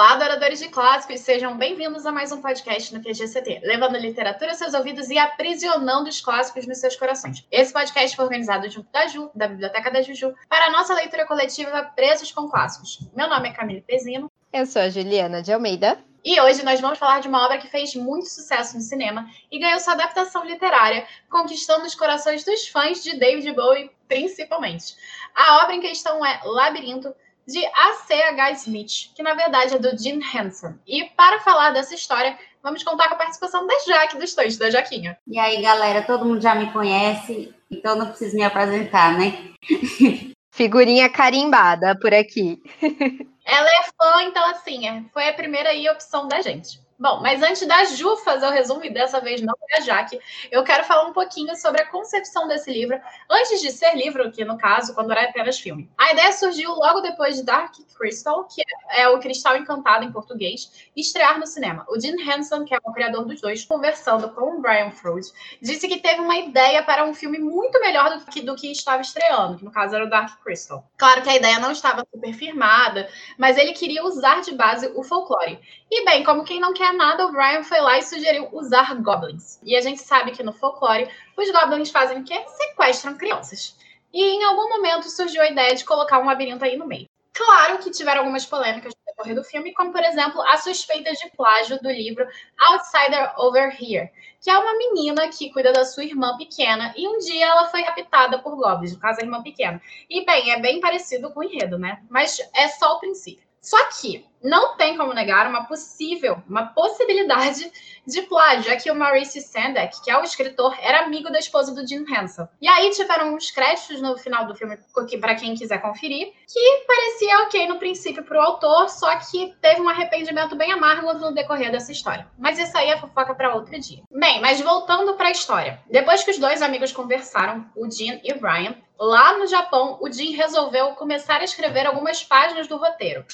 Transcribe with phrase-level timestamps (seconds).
[0.00, 4.56] Olá, adoradores de clássicos, sejam bem-vindos a mais um podcast no QGCT, levando literatura aos
[4.56, 7.46] seus ouvidos e aprisionando os clássicos nos seus corações.
[7.50, 11.26] Esse podcast foi organizado junto da Ju, da Biblioteca da Juju, para a nossa leitura
[11.26, 13.06] coletiva Presos com Clássicos.
[13.14, 14.32] Meu nome é Camille Pezino.
[14.50, 16.02] Eu sou a Juliana de Almeida.
[16.24, 19.58] E hoje nós vamos falar de uma obra que fez muito sucesso no cinema e
[19.58, 24.94] ganhou sua adaptação literária, conquistando os corações dos fãs de David Bowie, principalmente.
[25.34, 27.14] A obra em questão é Labirinto,
[27.46, 28.52] de A.C.H.
[28.52, 30.74] Smith, que na verdade é do Jim Henson.
[30.86, 34.70] E para falar dessa história, vamos contar com a participação da Jaque dos Toys, da
[34.70, 35.18] Jaquinha.
[35.26, 39.52] E aí, galera, todo mundo já me conhece, então não preciso me apresentar, né?
[40.52, 42.60] Figurinha carimbada por aqui.
[43.44, 46.80] Ela é fã, então assim, é, foi a primeira aí opção da gente.
[47.00, 50.20] Bom, mas antes da Ju fazer o resumo, e dessa vez não é a Jaque,
[50.50, 53.00] eu quero falar um pouquinho sobre a concepção desse livro,
[53.30, 55.90] antes de ser livro, que no caso, quando era apenas filme.
[55.96, 60.90] A ideia surgiu logo depois de Dark Crystal, que é o Cristal Encantado em português,
[60.94, 61.86] estrear no cinema.
[61.88, 65.26] O Jim Henson, que é o criador dos dois, conversando com o Brian Freud,
[65.62, 69.00] disse que teve uma ideia para um filme muito melhor do que, do que estava
[69.00, 70.84] estreando, que no caso era o Dark Crystal.
[70.98, 75.02] Claro que a ideia não estava super firmada, mas ele queria usar de base o
[75.02, 75.58] folclore.
[75.92, 79.58] E bem, como quem não quer nada, o Brian foi lá e sugeriu usar goblins.
[79.64, 82.44] E a gente sabe que no folclore, os goblins fazem o quê?
[82.46, 83.76] Sequestram crianças.
[84.12, 87.06] E em algum momento surgiu a ideia de colocar um labirinto aí no meio.
[87.32, 91.28] Claro que tiveram algumas polêmicas no decorrer do filme, como, por exemplo, a suspeita de
[91.36, 92.24] plágio do livro
[92.58, 97.18] Outsider Over Here, que é uma menina que cuida da sua irmã pequena e um
[97.18, 99.82] dia ela foi raptada por goblins, no caso a irmã pequena.
[100.08, 102.00] E, bem, é bem parecido com o enredo, né?
[102.08, 103.49] Mas é só o princípio.
[103.60, 107.70] Só que não tem como negar uma possível, uma possibilidade
[108.06, 111.74] de plágio, já que o Maurice Sendak, que é o escritor, era amigo da esposa
[111.74, 112.48] do Jim Henson.
[112.60, 114.78] E aí tiveram uns créditos no final do filme,
[115.20, 119.82] para quem quiser conferir, que parecia ok no princípio para o autor, só que teve
[119.82, 122.26] um arrependimento bem amargo no decorrer dessa história.
[122.38, 124.02] Mas isso aí é fofoca para outro dia.
[124.10, 125.80] Bem, mas voltando para a história.
[125.90, 130.10] Depois que os dois amigos conversaram, o Jim e o Brian, lá no Japão, o
[130.10, 133.24] Jim resolveu começar a escrever algumas páginas do roteiro.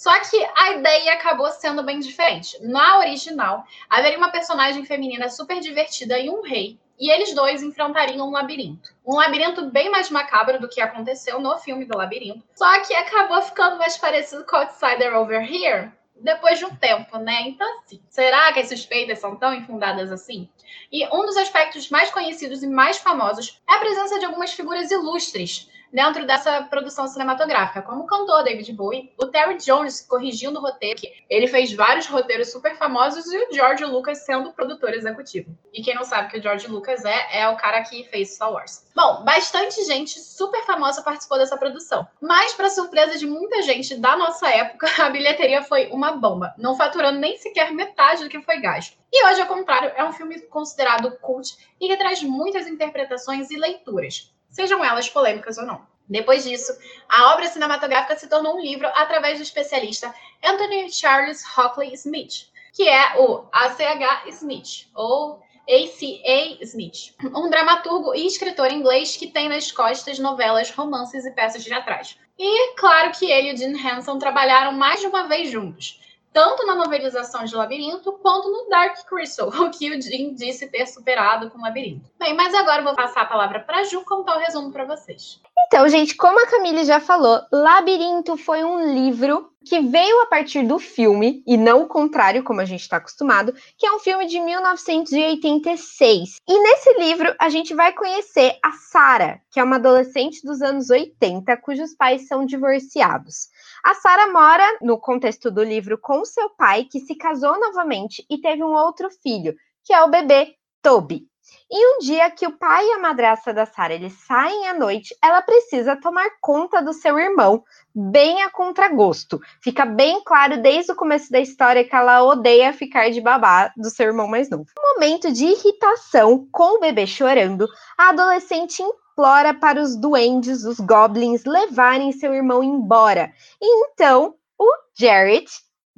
[0.00, 2.56] Só que a ideia acabou sendo bem diferente.
[2.62, 8.26] Na original, haveria uma personagem feminina super divertida e um rei, e eles dois enfrentariam
[8.26, 8.94] um labirinto.
[9.06, 12.42] Um labirinto bem mais macabro do que aconteceu no filme do labirinto.
[12.54, 17.42] Só que acabou ficando mais parecido com Outsider Over Here depois de um tempo, né?
[17.42, 20.48] Então, assim, será que as suspeitas são tão infundadas assim?
[20.90, 24.90] E um dos aspectos mais conhecidos e mais famosos é a presença de algumas figuras
[24.90, 31.00] ilustres dentro dessa produção cinematográfica, como cantor David Bowie, o Terry Jones corrigindo o roteiro,
[31.28, 35.56] ele fez vários roteiros super famosos, e o George Lucas sendo produtor executivo.
[35.72, 38.52] E quem não sabe que o George Lucas é, é o cara que fez Star
[38.52, 38.86] Wars.
[38.94, 42.06] Bom, bastante gente super famosa participou dessa produção.
[42.20, 46.76] Mas, para surpresa de muita gente da nossa época, a bilheteria foi uma bomba, não
[46.76, 48.98] faturando nem sequer metade do que foi gasto.
[49.12, 53.56] E hoje, ao contrário, é um filme considerado cult e que traz muitas interpretações e
[53.56, 55.86] leituras sejam elas polêmicas ou não.
[56.08, 56.76] Depois disso,
[57.08, 60.12] a obra cinematográfica se tornou um livro através do especialista
[60.44, 64.24] Anthony Charles Hockley Smith, que é o A.C.H.
[64.28, 66.64] Smith, ou A.C.A.
[66.64, 72.18] Smith, um dramaturgo e escritor inglês que tem nas costas novelas, romances e peças teatrais.
[72.36, 76.00] E claro que ele e o Jim Henson trabalharam mais de uma vez juntos
[76.32, 80.86] tanto na novelização de Labirinto quanto no Dark Crystal, o que o Jim disse ter
[80.86, 82.10] superado com Labirinto.
[82.18, 85.40] Bem, mas agora eu vou passar a palavra para Ju contar o resumo para vocês.
[85.66, 90.66] Então, gente, como a Camille já falou, Labirinto foi um livro que veio a partir
[90.66, 94.26] do filme, e não o contrário, como a gente está acostumado, que é um filme
[94.26, 96.36] de 1986.
[96.48, 100.88] E nesse livro a gente vai conhecer a Sara, que é uma adolescente dos anos
[100.90, 103.48] 80, cujos pais são divorciados.
[103.82, 108.38] A Sara mora, no contexto do livro, com seu pai, que se casou novamente e
[108.38, 109.54] teve um outro filho,
[109.84, 111.30] que é o bebê Toby.
[111.70, 115.14] E um dia que o pai e a madrasta da Sara eles saem à noite,
[115.22, 119.40] ela precisa tomar conta do seu irmão, bem a contragosto.
[119.62, 123.88] Fica bem claro desde o começo da história que ela odeia ficar de babá do
[123.88, 124.66] seu irmão mais novo.
[124.76, 127.66] No momento de irritação, com o bebê chorando,
[127.96, 128.82] a adolescente
[129.20, 133.30] implora para os duendes, os goblins, levarem seu irmão embora.
[133.60, 134.66] E então, o
[134.98, 135.46] Jared,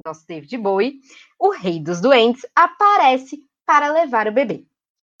[0.05, 0.99] nosso David Bowie,
[1.39, 4.65] o rei dos duendes, aparece para levar o bebê.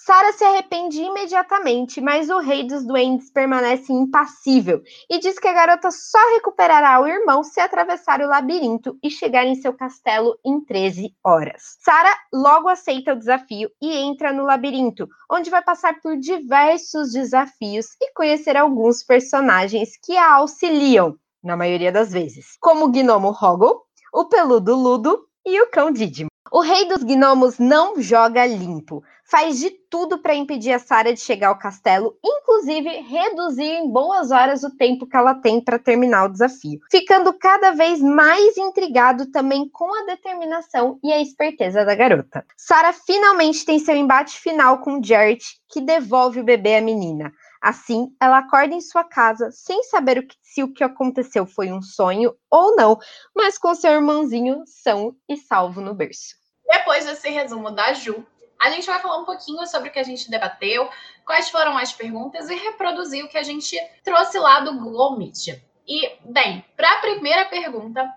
[0.05, 5.53] Sara se arrepende imediatamente, mas o rei dos duendes permanece impassível e diz que a
[5.53, 10.59] garota só recuperará o irmão se atravessar o labirinto e chegar em seu castelo em
[10.59, 11.77] 13 horas.
[11.79, 17.85] Sara logo aceita o desafio e entra no labirinto, onde vai passar por diversos desafios
[18.01, 23.79] e conhecer alguns personagens que a auxiliam, na maioria das vezes, como o gnomo Hoggle,
[24.13, 26.32] o peludo Ludo e o cão Didimo.
[26.55, 29.03] O rei dos gnomos não joga limpo.
[29.25, 34.29] Faz de tudo para impedir a Sara de chegar ao castelo, inclusive reduzir em boas
[34.29, 39.31] horas o tempo que ela tem para terminar o desafio, ficando cada vez mais intrigado
[39.31, 42.45] também com a determinação e a esperteza da garota.
[42.55, 47.33] Sara finalmente tem seu embate final com Jarrett, que devolve o bebê à menina.
[47.59, 51.71] Assim, ela acorda em sua casa sem saber o que, se o que aconteceu foi
[51.71, 52.99] um sonho ou não,
[53.35, 56.42] mas com seu irmãozinho são e salvo no berço.
[56.65, 58.25] Depois desse resumo da Ju,
[58.59, 60.89] a gente vai falar um pouquinho sobre o que a gente debateu,
[61.25, 65.61] quais foram as perguntas e reproduzir o que a gente trouxe lá do Google Meet.
[65.87, 68.09] E, bem, para a primeira pergunta,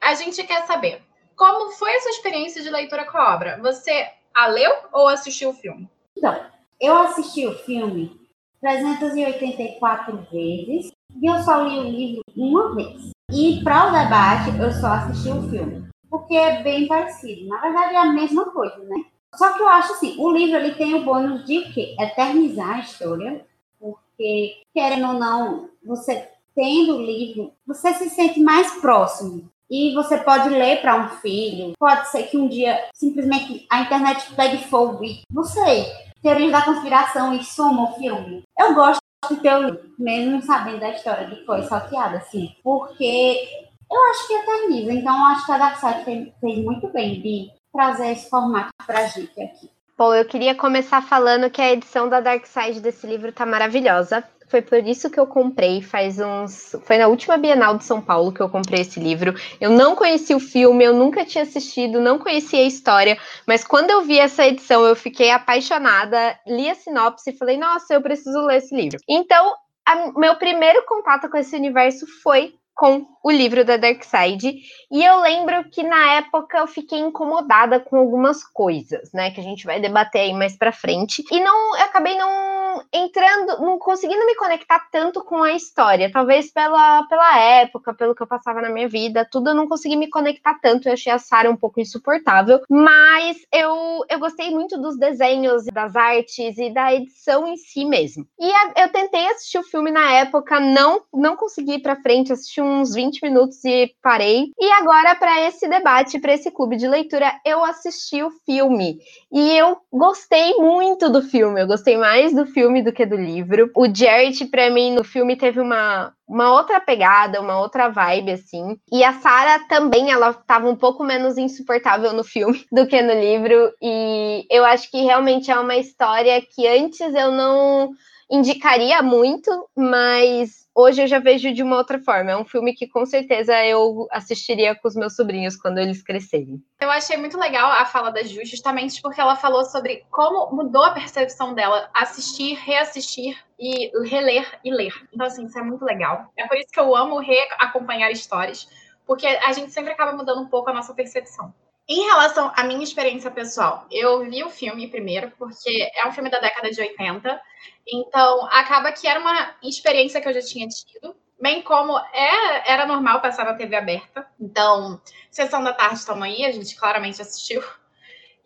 [0.00, 1.02] a gente quer saber
[1.34, 3.58] como foi a sua experiência de leitura com a obra?
[3.62, 5.88] Você a leu ou assistiu o filme?
[6.16, 6.38] Então,
[6.80, 8.20] eu assisti o filme
[8.60, 13.10] 384 vezes e eu só li o livro uma vez.
[13.32, 17.48] E para o debate, eu só assisti o filme porque é bem parecido.
[17.48, 19.04] Na verdade, é a mesma coisa, né?
[19.34, 22.80] Só que eu acho assim, o livro ele tem o bônus de que eternizar a
[22.80, 23.44] história,
[23.80, 29.50] porque querendo ou não, você tendo o livro, você se sente mais próximo.
[29.68, 31.72] E você pode ler para um filho.
[31.76, 35.84] Pode ser que um dia simplesmente a internet pegue fogo e não sei,
[36.22, 38.44] teorias da conspiração e soma o filme.
[38.56, 43.64] Eu gosto de ter o livro, mesmo sabendo da história que foi sorteada, assim, porque
[43.90, 44.92] eu acho que eterniza.
[44.92, 49.06] Então, acho que a Darkseid fez, fez muito bem de trazer esse formato para a
[49.06, 49.70] gente aqui.
[49.96, 54.24] Bom, eu queria começar falando que a edição da Dark Side desse livro tá maravilhosa.
[54.48, 56.74] Foi por isso que eu comprei, faz uns.
[56.82, 59.34] Foi na última Bienal de São Paulo que eu comprei esse livro.
[59.60, 63.16] Eu não conheci o filme, eu nunca tinha assistido, não conhecia a história,
[63.46, 67.94] mas quando eu vi essa edição, eu fiquei apaixonada, li a sinopse e falei, nossa,
[67.94, 68.98] eu preciso ler esse livro.
[69.08, 69.54] Então,
[69.86, 74.60] a, meu primeiro contato com esse universo foi com o livro da Darkseid.
[74.90, 79.44] E eu lembro que na época eu fiquei incomodada com algumas coisas, né, que a
[79.44, 81.24] gente vai debater aí mais para frente.
[81.30, 86.50] E não, eu acabei não entrando, não conseguindo me conectar tanto com a história, talvez
[86.52, 90.08] pela, pela época, pelo que eu passava na minha vida, tudo eu não consegui me
[90.08, 90.88] conectar tanto.
[90.88, 95.96] Eu achei a Sarah um pouco insuportável, mas eu eu gostei muito dos desenhos, das
[95.96, 98.26] artes e da edição em si mesmo.
[98.38, 102.32] E a, eu tentei assistir o filme na época, não não consegui ir para frente,
[102.32, 104.50] assisti uns 20 minutos e parei.
[104.58, 108.98] E agora, para esse debate, para esse clube de leitura, eu assisti o filme.
[109.32, 111.60] E eu gostei muito do filme.
[111.60, 113.70] Eu gostei mais do filme do que do livro.
[113.76, 118.76] O Jared, para mim, no filme teve uma, uma outra pegada, uma outra vibe, assim.
[118.90, 123.12] E a Sarah também, ela estava um pouco menos insuportável no filme do que no
[123.12, 123.72] livro.
[123.82, 127.92] E eu acho que realmente é uma história que antes eu não
[128.30, 132.32] indicaria muito, mas hoje eu já vejo de uma outra forma.
[132.32, 136.62] É um filme que com certeza eu assistiria com os meus sobrinhos quando eles crescerem.
[136.80, 140.82] Eu achei muito legal a fala da Ju, justamente porque ela falou sobre como mudou
[140.82, 144.92] a percepção dela assistir, reassistir e reler e ler.
[145.12, 146.30] Então, assim, isso é muito legal.
[146.36, 148.68] É por isso que eu amo reacompanhar histórias,
[149.06, 151.54] porque a gente sempre acaba mudando um pouco a nossa percepção.
[151.86, 156.30] Em relação à minha experiência pessoal, eu vi o filme primeiro, porque é um filme
[156.30, 157.40] da década de 80,
[157.86, 162.86] então acaba que era uma experiência que eu já tinha tido, bem como é, era
[162.86, 164.26] normal passar na TV aberta.
[164.40, 164.98] Então,
[165.30, 167.62] sessão da tarde estamos aí, a gente claramente assistiu.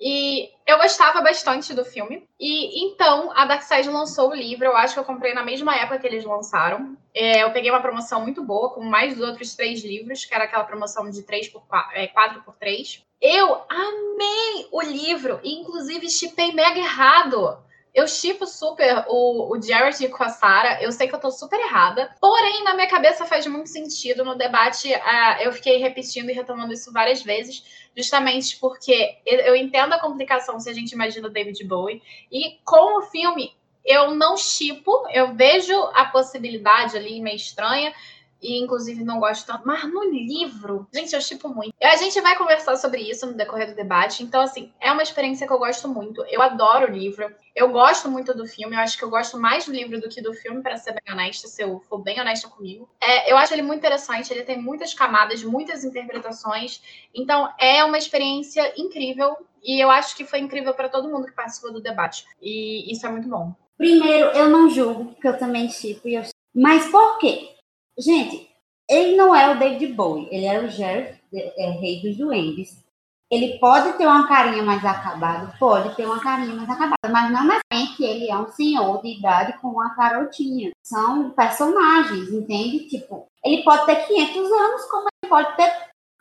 [0.00, 2.28] E eu gostava bastante do filme.
[2.38, 4.66] E então a Darkseid lançou o livro.
[4.66, 6.96] Eu acho que eu comprei na mesma época que eles lançaram.
[7.14, 10.44] É, eu peguei uma promoção muito boa, com mais dos outros três livros, que era
[10.44, 13.02] aquela promoção de 3 por 4, é, 4 por 3.
[13.20, 17.58] Eu amei o livro, inclusive chipei mega errado.
[17.94, 20.82] Eu chipo super o, o Jared com a Sarah.
[20.82, 22.14] Eu sei que eu tô super errada.
[22.20, 24.24] Porém, na minha cabeça faz muito sentido.
[24.24, 27.64] No debate, uh, eu fiquei repetindo e retomando isso várias vezes.
[27.96, 32.02] Justamente porque eu entendo a complicação se a gente imagina David Bowie.
[32.30, 34.92] E com o filme, eu não chipo.
[35.12, 37.92] Eu vejo a possibilidade ali meio estranha
[38.40, 41.74] e inclusive não gosto tanto, mas no livro, gente, eu tipo muito.
[41.82, 45.46] A gente vai conversar sobre isso no decorrer do debate, então assim, é uma experiência
[45.46, 46.24] que eu gosto muito.
[46.28, 47.32] Eu adoro o livro.
[47.54, 50.22] Eu gosto muito do filme, eu acho que eu gosto mais do livro do que
[50.22, 52.88] do filme, para ser bem honesta, se eu for bem honesta comigo.
[53.00, 56.80] É, eu acho ele muito interessante, ele tem muitas camadas, muitas interpretações,
[57.12, 61.32] então é uma experiência incrível e eu acho que foi incrível para todo mundo que
[61.32, 62.24] participou do debate.
[62.40, 63.52] E isso é muito bom.
[63.76, 65.68] Primeiro, eu não julgo, porque eu também
[66.04, 66.22] eu...
[66.54, 67.57] mas por quê?
[67.98, 68.48] Gente,
[68.88, 72.84] ele não é o David Bowie, ele é o Jerry, é, rei dos duendes.
[73.30, 77.44] Ele pode ter uma carinha mais acabada, pode ter uma carinha mais acabada, mas não
[77.44, 80.70] necessariamente ele é um senhor de idade com uma carotinha.
[80.82, 82.88] São personagens, entende?
[82.88, 85.70] Tipo, ele pode ter 500 anos, como ele pode ter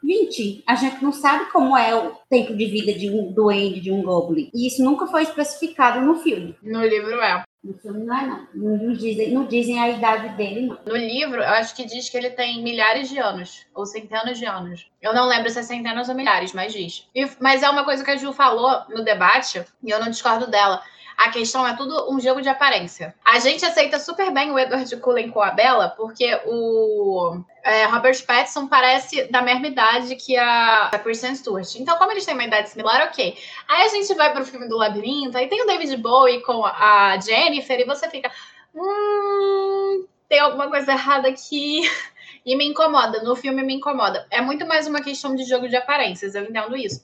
[0.03, 0.63] 20.
[0.67, 4.03] A gente não sabe como é o tempo de vida de um duende, de um
[4.03, 4.49] goblin.
[4.53, 6.55] E isso nunca foi especificado no filme.
[6.61, 7.43] No livro é.
[7.63, 8.47] No filme não é, não.
[8.53, 10.79] Não dizem, não dizem a idade dele, não.
[10.85, 14.45] No livro, eu acho que diz que ele tem milhares de anos, ou centenas de
[14.45, 14.89] anos.
[15.01, 17.09] Eu não lembro se é centenas ou milhares, mas diz.
[17.13, 20.47] E, mas é uma coisa que a Ju falou no debate, e eu não discordo
[20.47, 20.81] dela.
[21.17, 23.15] A questão é tudo um jogo de aparência.
[23.25, 28.23] A gente aceita super bem o Edward Cullen com a Bella, porque o é, Robert
[28.23, 31.75] Pattinson parece da mesma idade que a, a Kristen Stewart.
[31.75, 33.35] Então, como eles têm uma idade similar, ok.
[33.67, 37.17] Aí a gente vai pro filme do Labirinto, aí tem o David Bowie com a
[37.19, 38.31] Jennifer, e você fica.
[38.75, 41.81] Hum, tem alguma coisa errada aqui.
[42.45, 44.25] E me incomoda, no filme me incomoda.
[44.31, 47.03] É muito mais uma questão de jogo de aparências, eu entendo isso.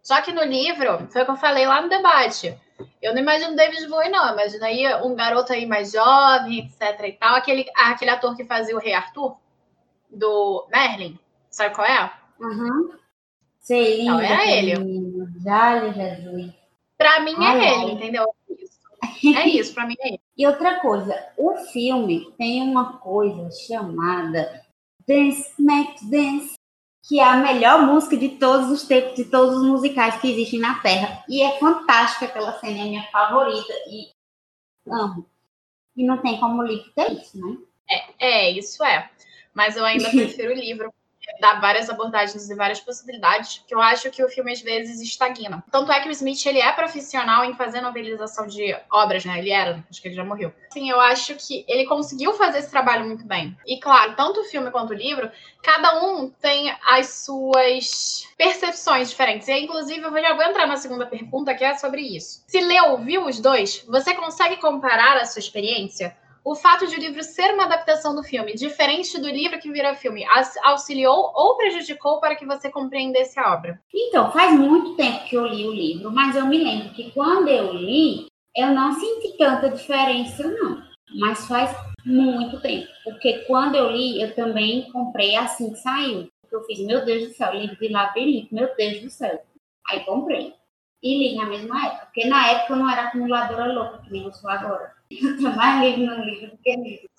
[0.00, 2.56] Só que no livro, foi o que eu falei lá no debate.
[3.00, 4.26] Eu não imagino David Bowie, não.
[4.26, 7.36] Eu imaginaria um garoto aí mais jovem, etc e tal.
[7.36, 9.36] Aquele, aquele ator que fazia o Rei Arthur,
[10.10, 11.18] do Merlin.
[11.50, 12.12] Sabe qual é?
[12.40, 12.90] Uhum.
[13.60, 14.74] Sei, então, era ele.
[15.42, 16.52] Já, Jesus.
[16.98, 18.24] Pra mim é ai, ele, entendeu?
[18.44, 19.38] É isso.
[19.38, 20.20] É isso, pra mim é ele.
[20.36, 24.64] E outra coisa, o filme tem uma coisa chamada
[25.06, 26.56] Dance Max Dance
[27.06, 30.58] que é a melhor música de todos os tempos, de todos os musicais que existem
[30.58, 31.22] na Terra.
[31.28, 33.72] E é fantástica aquela cena, é minha favorita.
[33.88, 34.10] E
[34.90, 35.28] amo.
[35.94, 37.56] E não tem como o livro ter isso, né?
[38.18, 39.10] É, é isso é.
[39.52, 40.92] Mas eu ainda prefiro o livro,
[41.40, 45.64] dá várias abordagens e várias possibilidades, que eu acho que o filme às vezes estagna.
[45.70, 49.38] Tanto é que o Smith ele é profissional em fazer novelização de obras, né?
[49.38, 50.52] Ele era, acho que ele já morreu.
[50.72, 53.56] Sim, eu acho que ele conseguiu fazer esse trabalho muito bem.
[53.66, 55.30] E claro, tanto o filme quanto o livro,
[55.62, 59.48] cada um tem as suas percepções diferentes.
[59.48, 62.42] E inclusive eu já vou entrar na segunda pergunta, que é sobre isso.
[62.46, 66.16] Se leu, viu os dois, você consegue comparar a sua experiência?
[66.44, 69.94] O fato de o livro ser uma adaptação do filme, diferente do livro que vira
[69.94, 70.24] filme,
[70.62, 73.80] auxiliou ou prejudicou para que você compreendesse a obra?
[73.92, 77.48] Então, faz muito tempo que eu li o livro, mas eu me lembro que quando
[77.48, 80.82] eu li, eu não senti tanta diferença, não.
[81.18, 81.74] Mas faz
[82.04, 82.88] muito tempo.
[83.04, 86.28] Porque quando eu li, eu também comprei assim que saiu.
[86.52, 89.42] Eu fiz, meu Deus do céu, livro de labirinto, meu Deus do céu.
[89.88, 90.54] Aí comprei.
[91.02, 92.06] E li na mesma época.
[92.06, 94.92] Porque na época eu não era acumuladora louca, que nem eu sou agora.
[95.80, 96.58] Livro no livro.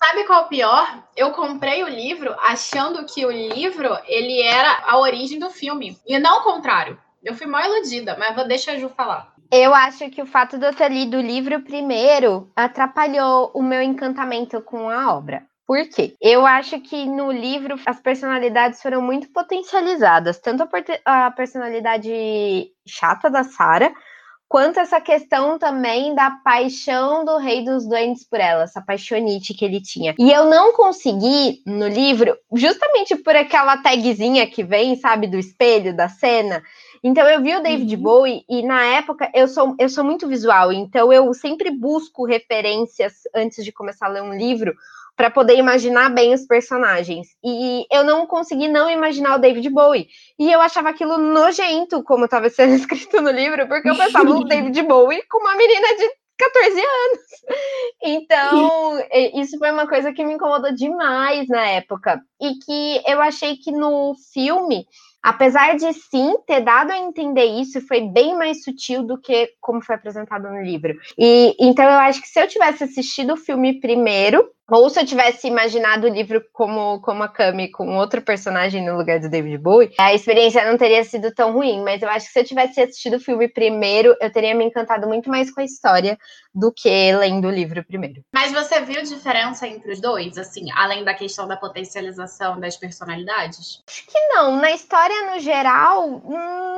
[0.02, 1.04] Sabe qual é o pior?
[1.16, 5.96] Eu comprei o livro achando que o livro ele era a origem do filme.
[6.06, 6.98] E não o contrário.
[7.22, 9.34] Eu fui mal iludida, mas vou deixar a Ju falar.
[9.50, 13.80] Eu acho que o fato de eu ter lido o livro primeiro atrapalhou o meu
[13.80, 15.44] encantamento com a obra.
[15.66, 16.14] Por quê?
[16.20, 20.68] Eu acho que no livro as personalidades foram muito potencializadas, tanto
[21.04, 23.92] a, personalidade chata da Sarah,
[24.48, 29.64] quanto essa questão também da paixão do rei dos doentes por ela, essa paixonite que
[29.64, 30.14] ele tinha.
[30.18, 35.94] E eu não consegui no livro, justamente por aquela tagzinha que vem, sabe, do espelho
[35.96, 36.62] da cena.
[37.02, 38.02] Então eu vi o David uhum.
[38.02, 43.12] Bowie e na época eu sou eu sou muito visual, então eu sempre busco referências
[43.34, 44.74] antes de começar a ler um livro
[45.16, 47.28] para poder imaginar bem os personagens.
[47.42, 50.08] E eu não consegui não imaginar o David Bowie.
[50.38, 54.44] E eu achava aquilo nojento, como estava sendo escrito no livro, porque eu pensava o
[54.46, 57.20] David Bowie com uma menina de 14 anos.
[58.04, 59.00] Então,
[59.34, 62.20] isso foi uma coisa que me incomodou demais na época.
[62.40, 64.86] E que eu achei que no filme
[65.26, 69.82] Apesar de sim ter dado a entender isso, foi bem mais sutil do que como
[69.82, 70.96] foi apresentado no livro.
[71.18, 75.06] E então eu acho que se eu tivesse assistido o filme primeiro, ou se eu
[75.06, 79.58] tivesse imaginado o livro como, como a Kami com outro personagem no lugar do David
[79.58, 81.82] Bowie, a experiência não teria sido tão ruim.
[81.82, 85.06] Mas eu acho que se eu tivesse assistido o filme primeiro, eu teria me encantado
[85.06, 86.18] muito mais com a história
[86.54, 88.22] do que lendo o livro primeiro.
[88.32, 93.82] Mas você viu diferença entre os dois, assim, além da questão da potencialização das personalidades?
[93.86, 94.56] Acho que não.
[94.56, 96.22] Na história, no geral,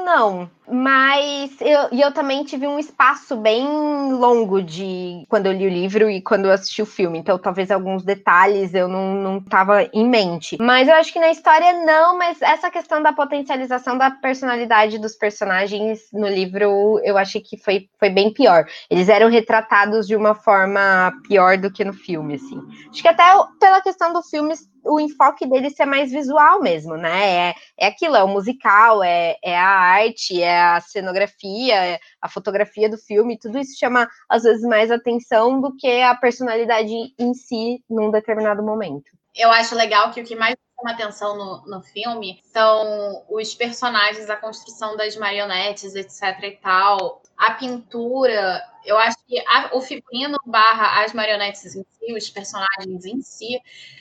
[0.04, 0.50] não.
[0.70, 3.64] Mas eu, eu também tive um espaço bem
[4.12, 7.18] longo de quando eu li o livro e quando eu assisti o filme.
[7.18, 10.56] Então, talvez alguns detalhes eu não, não tava em mente.
[10.60, 15.14] Mas eu acho que na história não, mas essa questão da potencialização da personalidade dos
[15.14, 18.66] personagens no livro, eu achei que foi, foi bem pior.
[18.90, 22.60] Eles eram retratados de uma forma pior do que no filme, assim.
[22.90, 23.24] Acho que até
[23.58, 24.54] pela questão do filme
[24.84, 27.50] o enfoque dele ser mais visual mesmo, né?
[27.50, 32.28] É, é aquilo, é o musical, é, é a arte, é a cenografia, é a
[32.28, 37.34] fotografia do filme, tudo isso chama às vezes mais atenção do que a personalidade em
[37.34, 39.10] si num determinado momento.
[39.36, 44.28] Eu acho legal que o que mais chama atenção no, no filme são os personagens,
[44.28, 47.22] a construção das marionetes, etc e tal.
[47.38, 53.04] A pintura, eu acho que a, o figurino barra as marionetes em si, os personagens
[53.04, 53.60] em si,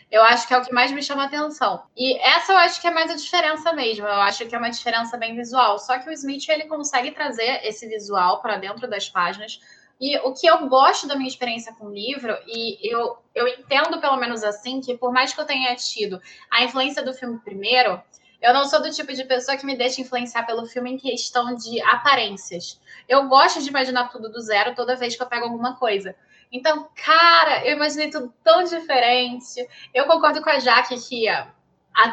[0.09, 1.83] eu acho que é o que mais me chama atenção.
[1.95, 4.07] E essa eu acho que é mais a diferença mesmo.
[4.07, 5.77] Eu acho que é uma diferença bem visual.
[5.77, 9.59] Só que o Smith ele consegue trazer esse visual para dentro das páginas.
[9.99, 13.99] E o que eu gosto da minha experiência com o livro, e eu, eu entendo
[13.99, 18.01] pelo menos assim, que por mais que eu tenha tido a influência do filme primeiro,
[18.41, 21.55] eu não sou do tipo de pessoa que me deixa influenciar pelo filme em questão
[21.55, 22.79] de aparências.
[23.09, 26.15] Eu gosto de imaginar tudo do zero toda vez que eu pego alguma coisa.
[26.51, 29.67] Então, cara, eu imaginei tudo tão diferente.
[29.93, 31.51] Eu concordo com a Jaque que a,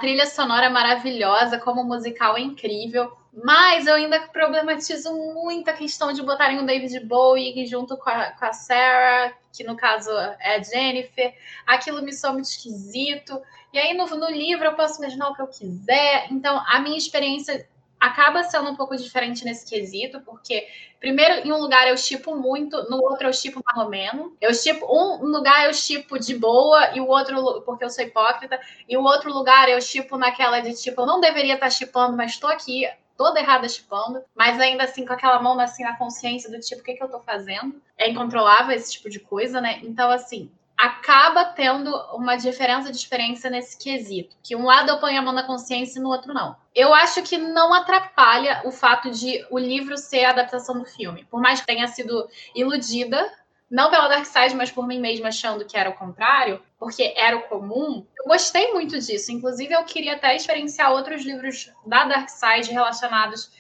[0.01, 3.17] trilha sonora é maravilhosa, como musical é incrível.
[3.33, 8.31] Mas eu ainda problematizo muito a questão de botarem o David Bowie junto com a,
[8.31, 11.35] com a Sarah, que no caso é a Jennifer.
[11.67, 13.41] Aquilo me soa muito esquisito.
[13.75, 16.29] E aí no, no livro eu posso imaginar o que eu quiser.
[16.31, 20.69] Então a minha experiência acaba sendo um pouco diferente nesse quesito, porque
[21.01, 24.33] primeiro em um lugar eu chipo muito, no outro eu chipo mais ou menos.
[24.41, 28.61] Eu chipo um lugar eu chipo de boa e o outro porque eu sou hipócrita,
[28.89, 32.33] e o outro lugar eu chipo naquela de tipo, eu não deveria estar chipando, mas
[32.33, 36.61] estou aqui toda errada chipando, mas ainda assim com aquela mão assim na consciência do
[36.61, 37.83] tipo, o que, que eu tô fazendo?
[37.99, 39.81] É incontrolável esse tipo de coisa, né?
[39.83, 45.19] Então, assim, acaba tendo uma diferença de experiência nesse quesito, que um lado eu ponho
[45.19, 46.57] a mão na consciência e no outro não.
[46.75, 51.25] Eu acho que não atrapalha o fato de o livro ser a adaptação do filme,
[51.31, 53.31] por mais que tenha sido iludida,
[53.71, 57.37] não pela Dark Side, mas por mim mesma achando que era o contrário, porque era
[57.37, 58.07] o comum.
[58.19, 63.51] Eu gostei muito disso, inclusive eu queria até experienciar outros livros da Dark Side relacionados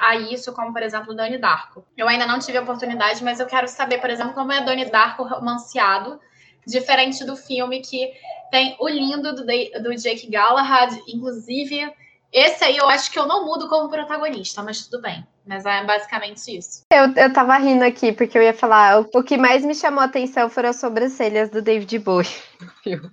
[0.00, 1.84] a isso, como por exemplo Donnie Darko.
[1.96, 4.90] Eu ainda não tive a oportunidade, mas eu quero saber, por exemplo, como é Donnie
[4.90, 6.20] Darko romanceado
[6.66, 8.12] diferente do filme que
[8.50, 11.92] tem o lindo do, do Jake Galahad, inclusive.
[12.32, 15.24] Esse aí eu acho que eu não mudo como protagonista, mas tudo bem.
[15.46, 16.82] Mas é basicamente isso.
[16.92, 20.00] Eu, eu tava rindo aqui, porque eu ia falar, o, o que mais me chamou
[20.00, 22.26] a atenção foram as sobrancelhas do David Bowie
[22.60, 23.10] no filme.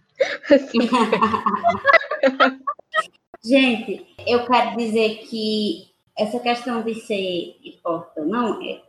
[3.43, 8.81] Gente, eu quero dizer que essa questão de ser hipócrita, não, é,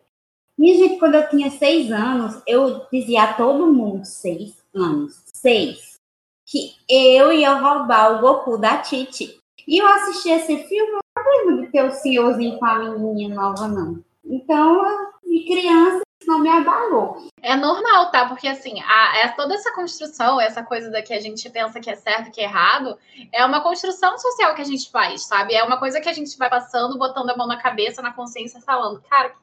[0.56, 5.98] minha gente, quando eu tinha seis anos, eu dizia a todo mundo, seis anos, seis,
[6.46, 9.38] que eu ia roubar o Goku da Titi.
[9.66, 13.66] E eu assisti esse filme, não lembro de ter o senhorzinho com a menininha nova,
[13.66, 14.04] não.
[14.24, 14.82] Então,
[15.24, 17.28] de criança, isso não me abalou.
[17.42, 18.26] É normal, tá?
[18.28, 21.90] Porque, assim, a, é, toda essa construção, essa coisa da que a gente pensa que
[21.90, 22.96] é certo e que é errado,
[23.32, 25.54] é uma construção social que a gente faz, sabe?
[25.54, 28.60] É uma coisa que a gente vai passando, botando a mão na cabeça, na consciência,
[28.60, 29.34] falando, cara,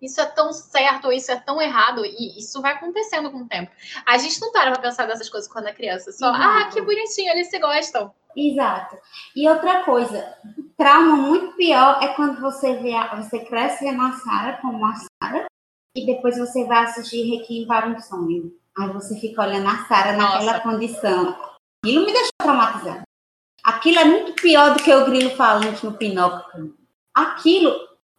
[0.00, 3.48] isso é tão certo ou isso é tão errado, e isso vai acontecendo com o
[3.48, 3.70] tempo.
[4.06, 6.42] A gente não para pra pensar dessas coisas quando é criança, só, Exato.
[6.42, 8.12] ah, que bonitinho, eles se gostam.
[8.36, 8.96] Exato.
[9.36, 10.34] E outra coisa,
[10.76, 14.94] trauma muito pior é quando você vê, a, você cresce vendo a Sarah como a
[14.94, 15.46] Sarah,
[15.94, 18.52] e depois você vai assistir Requiem para um sonho.
[18.78, 21.36] Aí você fica olhando a Sarah naquela condição.
[21.84, 23.02] Aquilo me deixou traumatizada.
[23.62, 26.74] Aquilo é muito pior do que o grilo falante no Pinóquio.
[27.14, 27.70] Aquilo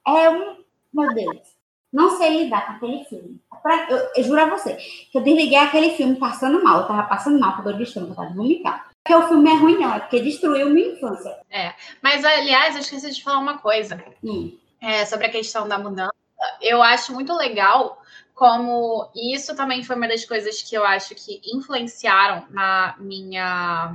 [0.07, 0.62] é um.
[0.93, 1.53] Meu Deus
[1.93, 3.39] não sei lidar com aquele filme.
[3.61, 6.81] Pra, eu, eu, juro a você, que eu desliguei aquele filme passando mal.
[6.81, 8.89] Eu tava passando mal com dor de estômago, eu tava vomitar.
[9.03, 11.37] Porque o filme é ruim, não, é porque destruiu minha infância.
[11.51, 14.57] É, mas aliás, eu esqueci de falar uma coisa hum.
[14.81, 16.13] é, sobre a questão da mudança.
[16.59, 18.01] Eu acho muito legal
[18.33, 23.93] como isso também foi uma das coisas que eu acho que influenciaram na minha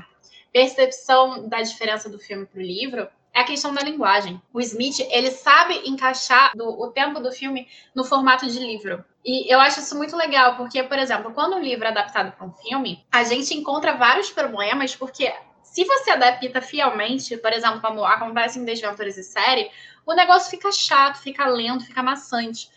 [0.53, 4.43] percepção da diferença do filme para o livro é a questão da linguagem.
[4.53, 9.05] O Smith, ele sabe encaixar do, o tempo do filme no formato de livro.
[9.25, 12.47] E eu acho isso muito legal, porque, por exemplo, quando um livro é adaptado para
[12.47, 18.05] um filme, a gente encontra vários problemas, porque se você adapta fielmente, por exemplo, como
[18.05, 19.71] acontece em Desventuras e Série,
[20.05, 22.69] o negócio fica chato, fica lento, fica maçante.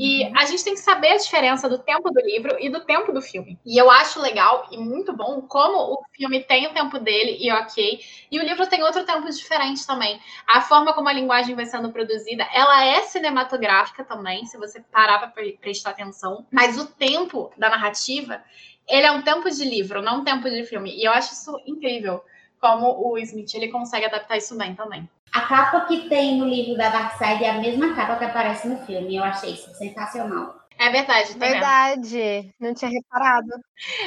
[0.00, 3.12] E a gente tem que saber a diferença do tempo do livro e do tempo
[3.12, 3.58] do filme.
[3.66, 7.50] E eu acho legal e muito bom como o filme tem o tempo dele e
[7.50, 10.20] ok, e o livro tem outro tempo diferente também.
[10.46, 15.18] A forma como a linguagem vai sendo produzida, ela é cinematográfica também, se você parar
[15.18, 18.40] para prestar atenção, mas o tempo da narrativa,
[18.86, 20.96] ele é um tempo de livro, não um tempo de filme.
[20.96, 22.22] E eu acho isso incrível
[22.60, 25.08] como o Smith ele consegue adaptar isso bem também.
[25.32, 28.78] A capa que tem no livro da Darkseid é a mesma capa que aparece no
[28.86, 29.16] filme.
[29.16, 30.58] Eu achei isso sensacional.
[30.78, 33.50] É verdade, tá Verdade, não tinha reparado.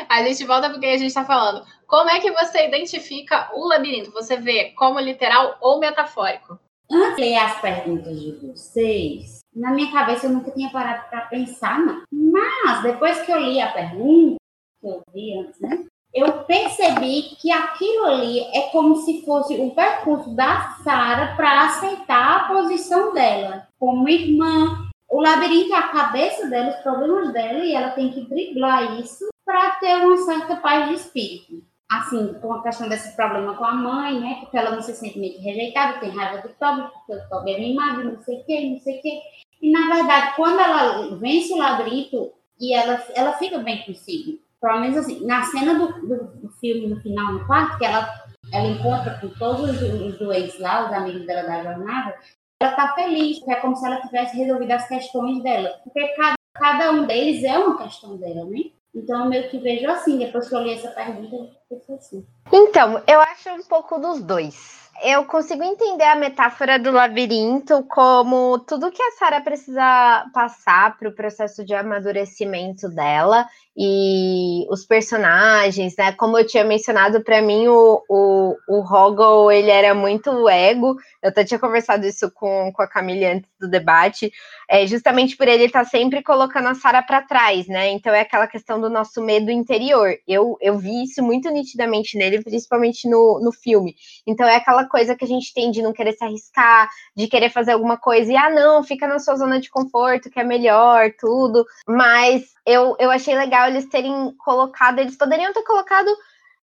[0.08, 1.66] A gente volta porque a gente está falando.
[1.86, 4.12] Como é que você identifica o labirinto?
[4.12, 6.58] Você vê como literal ou metafórico?
[6.90, 11.22] Antes de ler as perguntas de vocês, na minha cabeça eu nunca tinha parado para
[11.22, 12.04] pensar, não.
[12.12, 14.38] Mas depois que eu li a pergunta,
[14.82, 15.86] que eu vi antes, né?
[16.13, 22.36] Eu percebi que aquilo ali é como se fosse o percurso da Sara para aceitar
[22.36, 27.74] a posição dela como irmã, o labirinto é a cabeça dela, os problemas dela, e
[27.74, 31.63] ela tem que driblar isso para ter uma certa paz de espírito.
[31.91, 34.38] Assim, com a questão desse problema com a mãe, né?
[34.39, 37.60] Porque ela não se sente meio rejeitada, tem raiva do Toby, porque o Toby é
[37.60, 39.19] mimado, não sei o quê, não sei o quê.
[39.62, 44.39] E, na verdade, quando ela vence o labirinto, e ela, ela fica bem consigo.
[44.62, 48.08] Pelo menos assim, na cena do, do, do filme, no final, no quarto, que ela,
[48.54, 52.15] ela encontra com todos os, doentes lá, os amigos dela da jornada,
[52.62, 55.69] ela tá feliz, porque é como se ela tivesse resolvido as questões dela.
[55.84, 58.65] Porque cada, cada um deles é uma questão dela, né?
[58.93, 61.36] Então, eu meio que vejo assim, depois que eu li essa pergunta,
[61.71, 62.26] eu assim.
[62.52, 68.60] Então, eu acho um pouco dos dois eu consigo entender a metáfora do labirinto como
[68.60, 75.96] tudo que a Sara precisa passar para o processo de amadurecimento dela e os personagens,
[75.98, 76.12] né?
[76.12, 80.98] Como eu tinha mencionado, para mim o, o, o Hoggle, ele era muito ego.
[81.22, 84.32] Eu até tinha conversado isso com, com a Camille antes do debate,
[84.70, 87.90] é, justamente por ele estar tá sempre colocando a Sara para trás, né?
[87.90, 90.18] Então é aquela questão do nosso medo interior.
[90.28, 93.96] Eu, eu vi isso muito nitidamente nele, principalmente no, no filme.
[94.28, 97.50] Então é aquela coisa que a gente tem de não querer se arriscar, de querer
[97.50, 101.12] fazer alguma coisa e, ah, não, fica na sua zona de conforto, que é melhor,
[101.20, 101.66] tudo.
[101.88, 106.10] Mas eu, eu achei legal eles terem colocado, eles poderiam ter colocado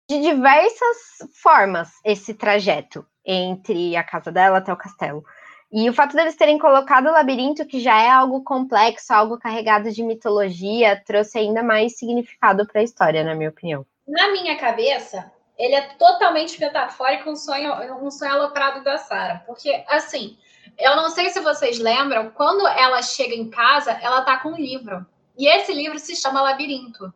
[0.10, 0.98] de diversas
[1.42, 5.24] formas esse trajeto entre a casa dela até o castelo.
[5.72, 9.92] E o fato deles terem colocado o labirinto, que já é algo complexo, algo carregado
[9.92, 13.86] de mitologia, trouxe ainda mais significado para a história, na minha opinião.
[14.08, 19.44] Na minha cabeça, ele é totalmente metafórico, um sonho, um sonho aloprado da Sara.
[19.46, 20.38] Porque, assim,
[20.78, 24.56] eu não sei se vocês lembram, quando ela chega em casa, ela tá com um
[24.56, 25.06] livro.
[25.38, 27.14] E esse livro se chama Labirinto.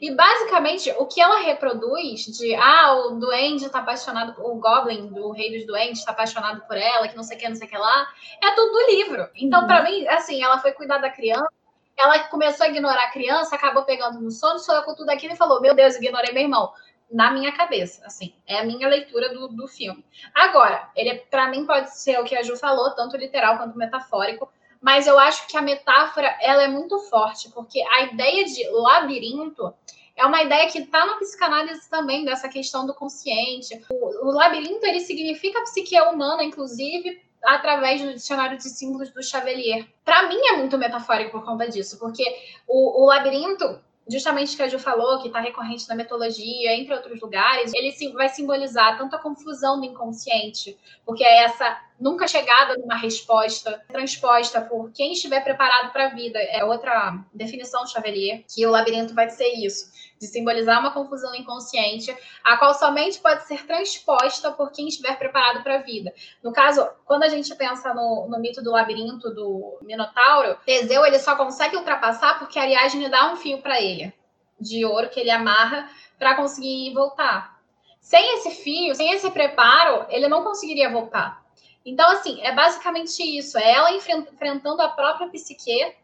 [0.00, 5.32] E basicamente o que ela reproduz de ah, o duende está apaixonado, o Goblin, do
[5.32, 7.70] Rei dos Duendes, está apaixonado por ela, que não sei o que, não sei o
[7.70, 8.08] que lá,
[8.42, 9.28] é tudo do livro.
[9.36, 9.66] Então, uhum.
[9.66, 11.48] para mim, assim, ela foi cuidar da criança,
[11.96, 15.36] ela começou a ignorar a criança, acabou pegando no sono, sonhou com tudo aquilo e
[15.36, 16.72] falou: Meu Deus, ignorei meu irmão.
[17.10, 20.04] Na minha cabeça, assim, é a minha leitura do, do filme.
[20.34, 24.50] Agora, ele, para mim, pode ser o que a Ju falou, tanto literal quanto metafórico
[24.80, 29.74] mas eu acho que a metáfora ela é muito forte, porque a ideia de labirinto
[30.16, 33.84] é uma ideia que está na psicanálise também, dessa questão do consciente.
[33.90, 39.22] O, o labirinto ele significa a psique humana, inclusive, através do dicionário de símbolos do
[39.22, 39.86] Chavelier.
[40.04, 42.24] Para mim é muito metafórico por conta disso, porque
[42.66, 47.20] o, o labirinto justamente que a Ju falou, que está recorrente na mitologia, entre outros
[47.20, 52.96] lugares, ele vai simbolizar tanto a confusão do inconsciente, porque é essa nunca chegada numa
[52.96, 56.38] resposta transposta por quem estiver preparado para a vida.
[56.38, 61.34] É outra definição de Chavelier, que o labirinto vai ser isso, de simbolizar uma confusão
[61.34, 66.12] inconsciente, a qual somente pode ser transposta por quem estiver preparado para a vida.
[66.42, 71.18] No caso, quando a gente pensa no, no mito do labirinto do Minotauro, Teseu ele
[71.18, 74.12] só consegue ultrapassar porque Ariadne dá um fio para ele,
[74.58, 77.56] de ouro que ele amarra para conseguir voltar.
[78.00, 81.44] Sem esse fio, sem esse preparo, ele não conseguiria voltar.
[81.84, 83.56] Então, assim, é basicamente isso.
[83.58, 85.94] É ela enfrentando a própria psique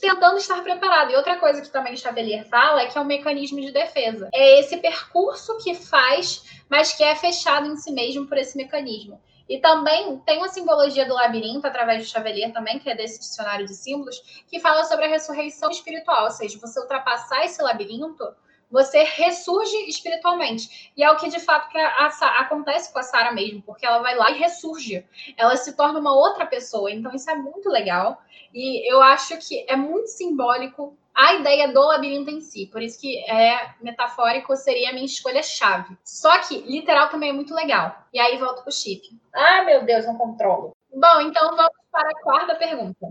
[0.00, 1.12] tentando estar preparada.
[1.12, 4.28] E outra coisa que também Chavelier fala é que é um mecanismo de defesa.
[4.32, 9.20] É esse percurso que faz, mas que é fechado em si mesmo por esse mecanismo.
[9.48, 13.66] E também tem uma simbologia do labirinto, através de Chavelier também, que é desse dicionário
[13.66, 18.24] de símbolos, que fala sobre a ressurreição espiritual, ou seja, você ultrapassar esse labirinto
[18.72, 20.90] você ressurge espiritualmente.
[20.96, 23.84] E é o que de fato que a, a, acontece com a Sara mesmo, porque
[23.84, 25.06] ela vai lá e ressurge.
[25.36, 26.90] Ela se torna uma outra pessoa.
[26.90, 28.22] Então isso é muito legal.
[28.54, 32.66] E eu acho que é muito simbólico a ideia do labirinto em si.
[32.66, 35.96] Por isso que é metafórico seria a minha escolha chave.
[36.02, 37.94] Só que literal também é muito legal.
[38.12, 39.02] E aí volto pro chip.
[39.34, 40.74] Ah, meu Deus, não controlo.
[40.90, 43.06] Bom, então vamos para a quarta pergunta.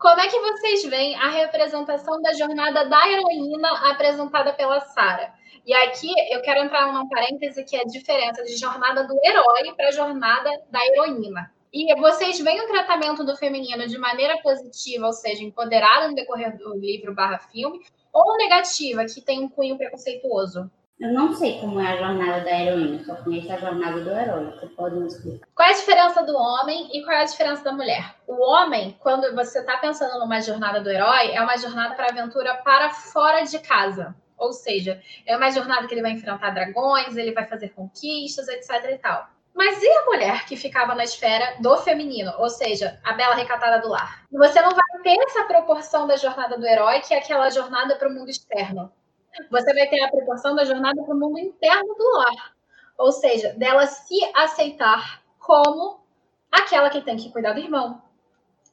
[0.00, 5.30] Como é que vocês veem a representação da jornada da heroína apresentada pela Sara?
[5.66, 9.74] E aqui eu quero entrar num parêntese que é a diferença de jornada do herói
[9.76, 11.52] para a jornada da heroína.
[11.70, 16.56] E vocês veem o tratamento do feminino de maneira positiva, ou seja, empoderada no decorrer
[16.56, 20.70] do livro barra filme, ou negativa, que tem um cunho preconceituoso?
[21.00, 24.50] Eu não sei como é a jornada da heroína, só conheço a jornada do herói.
[24.50, 25.48] Você pode me explicar?
[25.54, 28.16] Qual é a diferença do homem e qual é a diferença da mulher?
[28.26, 32.54] O homem, quando você está pensando numa jornada do herói, é uma jornada para aventura
[32.56, 34.14] para fora de casa.
[34.36, 38.90] Ou seja, é uma jornada que ele vai enfrentar dragões, ele vai fazer conquistas, etc
[38.90, 39.26] e tal.
[39.54, 43.80] Mas e a mulher que ficava na esfera do feminino, ou seja, a bela recatada
[43.80, 44.22] do lar?
[44.30, 48.08] Você não vai ter essa proporção da jornada do herói, que é aquela jornada para
[48.08, 48.92] o mundo externo
[49.50, 52.54] você vai ter a proporção da jornada para o mundo interno do lar.
[52.98, 56.00] Ou seja, dela se aceitar como
[56.50, 58.02] aquela que tem que cuidar do irmão,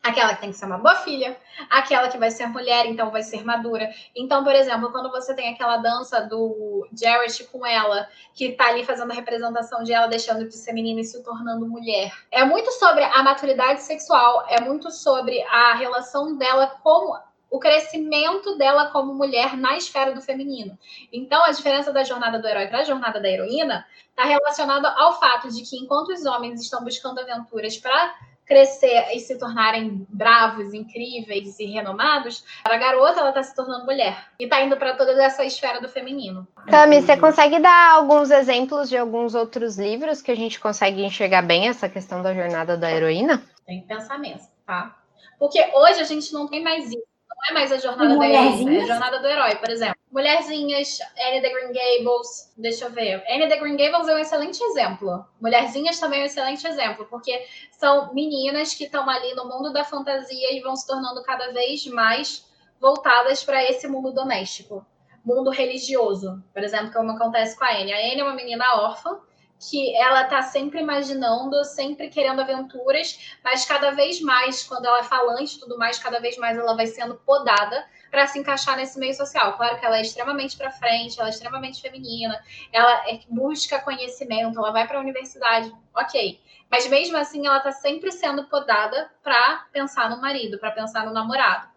[0.03, 1.37] aquela que tem que ser uma boa filha,
[1.69, 3.89] aquela que vai ser mulher, então vai ser madura.
[4.15, 8.85] Então, por exemplo, quando você tem aquela dança do Jared com ela, que tá ali
[8.85, 12.11] fazendo a representação de ela deixando de ser menina e se tornando mulher.
[12.31, 17.17] É muito sobre a maturidade sexual, é muito sobre a relação dela como
[17.49, 20.77] o crescimento dela como mulher na esfera do feminino.
[21.11, 25.19] Então, a diferença da jornada do herói para a jornada da heroína está relacionada ao
[25.19, 28.15] fato de que, enquanto os homens estão buscando aventuras para
[28.47, 34.29] crescer e se tornarem bravos, incríveis e renomados, a garota ela está se tornando mulher
[34.39, 36.47] e está indo para toda essa esfera do feminino.
[36.69, 41.41] Tami, você consegue dar alguns exemplos de alguns outros livros que a gente consegue enxergar
[41.41, 43.43] bem essa questão da jornada da heroína?
[43.65, 44.97] Tem que pensar mesmo, tá?
[45.37, 48.73] Porque hoje a gente não tem mais isso não é mais a jornada da heroína,
[48.73, 49.95] é a jornada do herói, por exemplo.
[50.11, 53.23] Mulherzinhas, Anne the Green Gables, deixa eu ver.
[53.29, 55.25] Anne the Green Gables é um excelente exemplo.
[55.39, 59.83] Mulherzinhas também é um excelente exemplo, porque são meninas que estão ali no mundo da
[59.83, 62.45] fantasia e vão se tornando cada vez mais
[62.79, 64.85] voltadas para esse mundo doméstico,
[65.23, 67.93] mundo religioso, por exemplo, como acontece com a Anne.
[67.93, 69.19] A Anne é uma menina órfã
[69.59, 75.03] que ela tá sempre imaginando, sempre querendo aventuras, mas cada vez mais, quando ela é
[75.03, 78.99] falante e tudo mais, cada vez mais ela vai sendo podada para se encaixar nesse
[78.99, 79.57] meio social.
[79.57, 82.39] Claro que ela é extremamente para frente, ela é extremamente feminina,
[82.71, 86.39] ela é, busca conhecimento, ela vai para a universidade, ok.
[86.69, 91.13] Mas mesmo assim, ela tá sempre sendo podada para pensar no marido, para pensar no
[91.13, 91.67] namorado.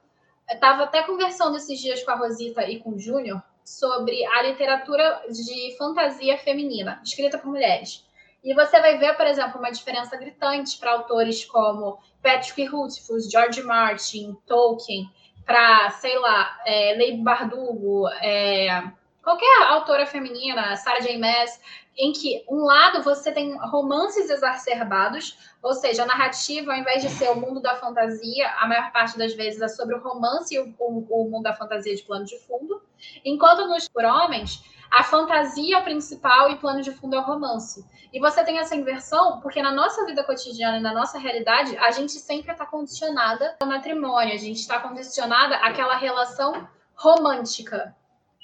[0.50, 4.42] Eu tava até conversando esses dias com a Rosita e com o Júnior sobre a
[4.42, 8.04] literatura de fantasia feminina, escrita por mulheres.
[8.42, 13.62] E você vai ver, por exemplo, uma diferença gritante para autores como Patrick Rothfuss, George
[13.62, 15.08] Martin, Tolkien,
[15.46, 18.90] para, sei lá, é, Bardugo, é,
[19.22, 21.16] qualquer autora feminina, Sarah J.
[21.18, 21.60] Maas,
[21.96, 27.08] em que um lado você tem romances exacerbados, ou seja, a narrativa, ao invés de
[27.10, 30.58] ser o mundo da fantasia, a maior parte das vezes é sobre o romance e
[30.58, 32.82] o, o, o mundo da fantasia de plano de fundo,
[33.24, 37.22] enquanto nos por homens, a fantasia é o principal e plano de fundo é o
[37.22, 37.84] romance.
[38.12, 41.92] E você tem essa inversão porque na nossa vida cotidiana e na nossa realidade, a
[41.92, 47.94] gente sempre está condicionada ao matrimônio, a gente está condicionada àquela relação romântica.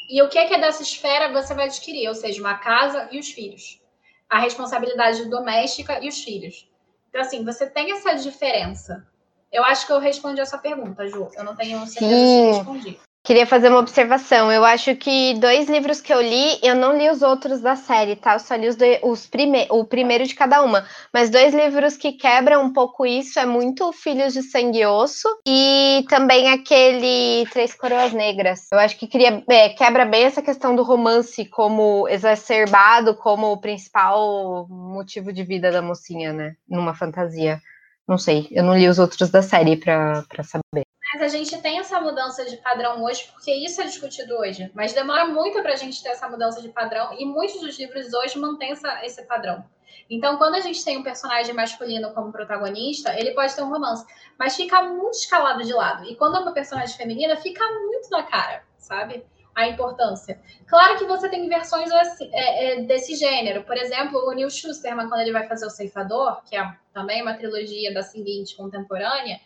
[0.08, 2.08] E o que é que é dessa esfera você vai adquirir?
[2.08, 3.82] Ou seja, uma casa e os filhos.
[4.30, 6.68] A responsabilidade doméstica e os filhos.
[7.08, 9.04] Então, assim, você tem essa diferença.
[9.50, 11.28] Eu acho que eu respondi essa pergunta, Ju.
[11.34, 12.52] Eu não tenho certeza Sim.
[12.52, 13.00] se respondi.
[13.26, 14.52] Queria fazer uma observação.
[14.52, 18.14] Eu acho que dois livros que eu li, eu não li os outros da série,
[18.14, 18.34] tá?
[18.34, 20.86] Eu só li os, os prime o primeiro de cada uma.
[21.12, 25.26] Mas dois livros que quebram um pouco isso é muito Filhos de Sangue e Osso
[25.44, 28.68] e também aquele Três Coroas Negras.
[28.72, 33.60] Eu acho que queria, é, quebra bem essa questão do romance como exacerbado como o
[33.60, 36.54] principal motivo de vida da mocinha, né?
[36.68, 37.60] Numa fantasia.
[38.06, 40.86] Não sei, eu não li os outros da série para saber.
[41.12, 44.70] Mas a gente tem essa mudança de padrão hoje, porque isso é discutido hoje.
[44.74, 48.12] Mas demora muito para a gente ter essa mudança de padrão, e muitos dos livros
[48.12, 49.64] hoje mantêm essa, esse padrão.
[50.08, 54.04] Então, quando a gente tem um personagem masculino como protagonista, ele pode ter um romance,
[54.38, 56.04] mas fica muito escalado de lado.
[56.04, 59.24] E quando é uma personagem feminina, fica muito na cara, sabe?
[59.54, 60.40] A importância.
[60.66, 63.64] Claro que você tem versões assim, é, é, desse gênero.
[63.64, 67.34] Por exemplo, o Neil Schusterman, quando ele vai fazer O Ceifador, que é também uma
[67.34, 69.40] trilogia da seguinte contemporânea,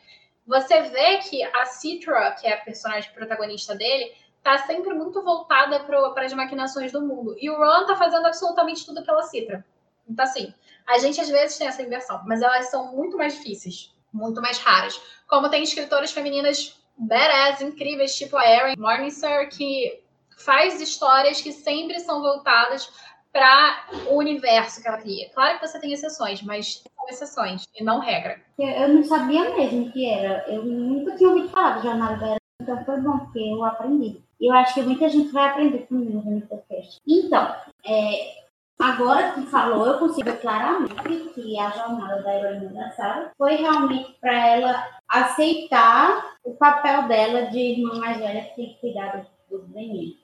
[0.46, 5.81] você vê que a Citra, que é a personagem protagonista dele, tá sempre muito voltada
[5.81, 7.37] para as maquinações do mundo.
[7.38, 9.64] E o Ron tá fazendo absolutamente tudo pela Citra.
[10.09, 10.53] Então, assim,
[10.87, 14.59] a gente às vezes tem essa inversão, mas elas são muito mais difíceis, muito mais
[14.59, 15.00] raras.
[15.29, 20.03] Como tem escritoras femininas badass, incríveis, tipo a Erin Morningstar, que
[20.37, 22.90] faz histórias que sempre são voltadas
[23.33, 25.31] para o universo que ela cria.
[25.31, 28.40] Claro que você tem exceções, mas são exceções e não regra.
[28.58, 30.44] Eu não sabia mesmo que era.
[30.48, 34.20] Eu nunca tinha ouvido falar do Jornada da então foi bom, porque eu aprendi.
[34.38, 37.00] Eu acho que muita gente vai aprender comigo no podcast.
[37.08, 37.54] Então,
[37.86, 38.44] é,
[38.78, 40.94] agora que falou, eu consigo claramente
[41.34, 47.46] que a jornada da heroína da Sarah foi realmente para ela aceitar o papel dela
[47.46, 50.18] de irmã mais velha que tem que cuidar dos meninos.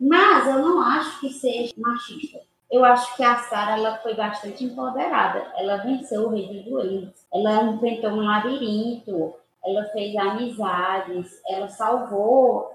[0.00, 2.40] Mas eu não acho que seja machista.
[2.74, 5.46] Eu acho que a Sara ela foi bastante empoderada.
[5.56, 7.24] Ela venceu o rei dos duelos.
[7.32, 9.32] Ela enfrentou um labirinto.
[9.64, 11.40] Ela fez amizades.
[11.48, 12.74] Ela salvou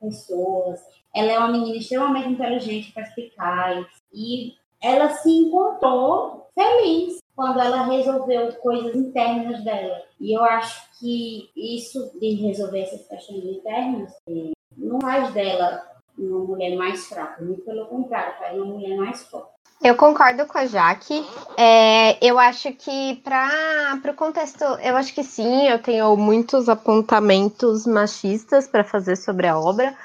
[0.00, 0.80] pessoas.
[1.12, 3.88] Ela é uma menina extremamente inteligente, perspicaz.
[4.14, 10.00] E ela se encontrou feliz quando ela resolveu coisas internas dela.
[10.20, 15.89] E eu acho que isso de resolver essas questões internas eh, não faz dela
[16.28, 19.60] uma mulher mais fraca, muito pelo contrário, faz uma mulher mais forte.
[19.82, 21.26] Eu concordo com a Jaque.
[21.56, 27.86] É, eu acho que para o contexto, eu acho que sim, eu tenho muitos apontamentos
[27.86, 29.96] machistas para fazer sobre a obra,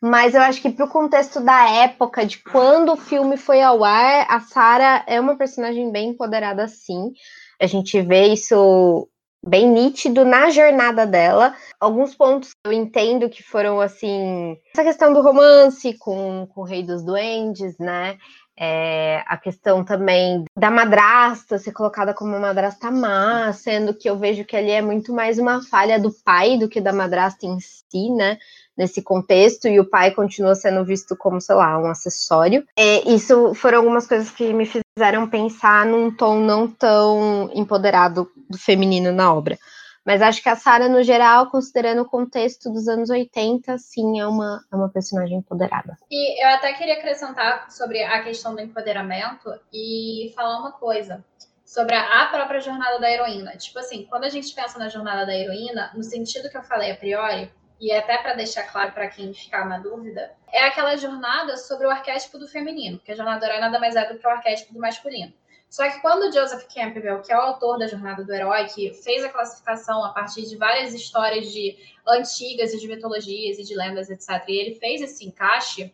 [0.00, 3.82] mas eu acho que para o contexto da época, de quando o filme foi ao
[3.82, 7.12] ar, a Sarah é uma personagem bem empoderada, sim.
[7.60, 9.08] A gente vê isso
[9.46, 11.54] bem nítido na jornada dela.
[11.78, 16.82] Alguns pontos eu entendo que foram assim, essa questão do romance com, com o Rei
[16.82, 18.16] dos Duendes, né?
[18.56, 24.44] É, a questão também da madrasta ser colocada como madrasta má, sendo que eu vejo
[24.44, 28.10] que ali é muito mais uma falha do pai do que da madrasta em si,
[28.10, 28.38] né?
[28.76, 32.64] Nesse contexto, e o pai continua sendo visto como, sei lá, um acessório.
[32.76, 38.58] É, isso foram algumas coisas que me fizeram pensar num tom não tão empoderado do
[38.58, 39.56] feminino na obra.
[40.04, 44.26] Mas acho que a Sarah, no geral, considerando o contexto dos anos 80, sim, é
[44.26, 45.96] uma, é uma personagem empoderada.
[46.10, 51.24] E eu até queria acrescentar sobre a questão do empoderamento e falar uma coisa
[51.64, 53.56] sobre a própria jornada da heroína.
[53.56, 56.92] Tipo assim, quando a gente pensa na jornada da heroína, no sentido que eu falei
[56.92, 61.56] a priori, e até para deixar claro para quem ficar na dúvida, é aquela jornada
[61.56, 64.26] sobre o arquétipo do feminino, porque a jornada do herói nada mais é do que
[64.26, 65.32] o arquétipo do masculino.
[65.74, 69.24] Só que quando Joseph Campbell, que é o autor da Jornada do Herói, que fez
[69.24, 74.08] a classificação a partir de várias histórias de antigas e de mitologias e de lendas,
[74.08, 75.92] etc., e ele fez esse encaixe,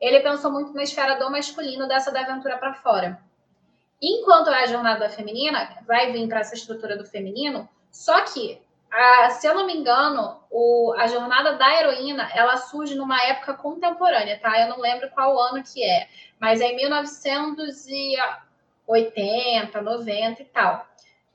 [0.00, 3.20] ele pensou muito na esfera do masculino dessa da aventura para fora.
[4.00, 8.58] Enquanto é a jornada da feminina, vai vir para essa estrutura do feminino, só que,
[8.90, 13.52] a, se eu não me engano, o, a jornada da heroína, ela surge numa época
[13.52, 14.58] contemporânea, tá?
[14.58, 16.08] Eu não lembro qual ano que é,
[16.40, 18.16] mas é em 1900 e
[18.90, 20.86] 80, 90 e tal.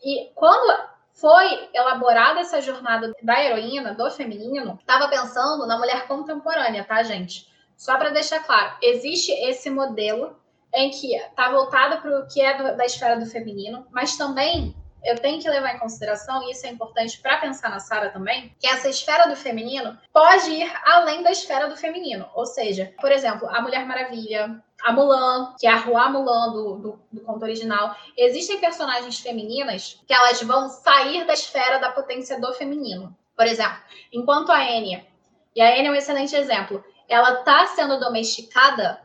[0.03, 6.83] E quando foi elaborada essa jornada da heroína, do feminino, estava pensando na mulher contemporânea,
[6.83, 7.47] tá, gente?
[7.77, 10.37] Só para deixar claro, existe esse modelo
[10.73, 14.75] em que está voltado para o que é do, da esfera do feminino, mas também
[15.05, 18.53] eu tenho que levar em consideração, e isso é importante para pensar na Sara também,
[18.59, 22.27] que essa esfera do feminino pode ir além da esfera do feminino.
[22.33, 26.75] Ou seja, por exemplo, a Mulher Maravilha, a Mulan, que é a Rua Mulan do,
[26.77, 27.95] do, do, conto original.
[28.17, 33.15] Existem personagens femininas que elas vão sair da esfera da potência do feminino.
[33.35, 33.77] Por exemplo,
[34.11, 35.05] enquanto a Enya,
[35.55, 39.01] e a Enya é um excelente exemplo, ela está sendo domesticada,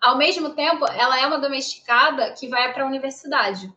[0.00, 3.72] ao mesmo tempo, ela é uma domesticada que vai para a universidade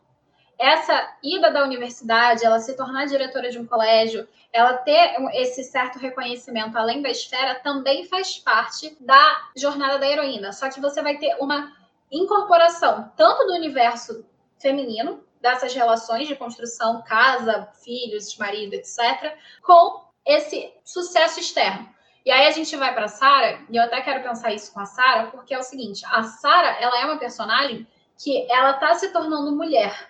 [0.58, 5.98] essa ida da universidade, ela se tornar diretora de um colégio, ela ter esse certo
[5.98, 10.52] reconhecimento além da esfera, também faz parte da jornada da heroína.
[10.52, 11.72] Só que você vai ter uma
[12.10, 14.24] incorporação tanto do universo
[14.58, 21.88] feminino, dessas relações de construção, casa, filhos, marido, etc., com esse sucesso externo.
[22.26, 24.86] E aí a gente vai para Sara, e eu até quero pensar isso com a
[24.86, 27.86] Sara, porque é o seguinte, a Sara, ela é uma personagem
[28.18, 30.07] que ela está se tornando mulher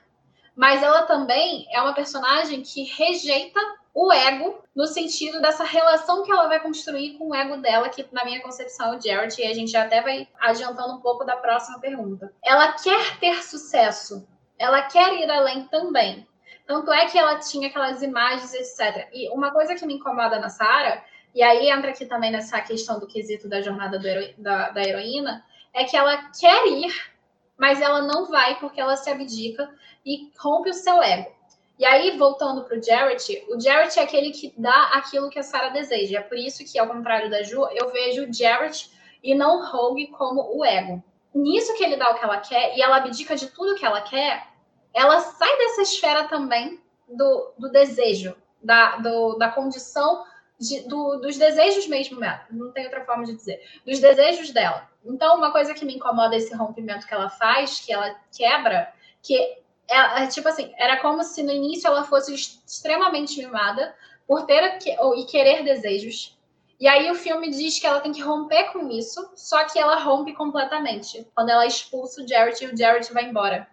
[0.58, 3.60] mas ela também é uma personagem que rejeita
[3.94, 8.04] o ego no sentido dessa relação que ela vai construir com o ego dela, que
[8.10, 11.36] na minha concepção é o Jared, e a gente até vai adiantando um pouco da
[11.36, 12.32] próxima pergunta.
[12.44, 14.26] Ela quer ter sucesso,
[14.58, 16.26] ela quer ir além também.
[16.66, 19.08] Tanto é que ela tinha aquelas imagens, etc.
[19.12, 22.98] E uma coisa que me incomoda na Sarah, e aí entra aqui também nessa questão
[22.98, 24.34] do quesito da jornada hero...
[24.36, 26.92] da, da heroína, é que ela quer ir,
[27.58, 29.68] mas ela não vai porque ela se abdica
[30.06, 31.36] e rompe o seu ego.
[31.78, 35.42] E aí, voltando para o Jarrett, o Jarrett é aquele que dá aquilo que a
[35.42, 36.18] Sarah deseja.
[36.18, 38.90] É por isso que, ao contrário da Ju, eu vejo o Jarrett
[39.22, 41.02] e não o Rogue como o ego.
[41.34, 44.00] Nisso que ele dá o que ela quer e ela abdica de tudo que ela
[44.00, 44.48] quer,
[44.92, 50.24] ela sai dessa esfera também do, do desejo, da, do, da condição
[50.58, 52.18] de, do, dos desejos mesmo,
[52.50, 54.88] não tem outra forma de dizer, dos desejos dela.
[55.04, 58.92] Então, uma coisa que me incomoda é esse rompimento que ela faz, que ela quebra,
[59.22, 59.36] que
[59.88, 63.94] é, é, tipo assim, era como se no início ela fosse extremamente mimada
[64.26, 66.36] por ter ou, e querer desejos.
[66.78, 69.98] E aí o filme diz que ela tem que romper com isso, só que ela
[69.98, 71.26] rompe completamente.
[71.34, 73.66] Quando ela expulsa o Jared e o Jared vai embora.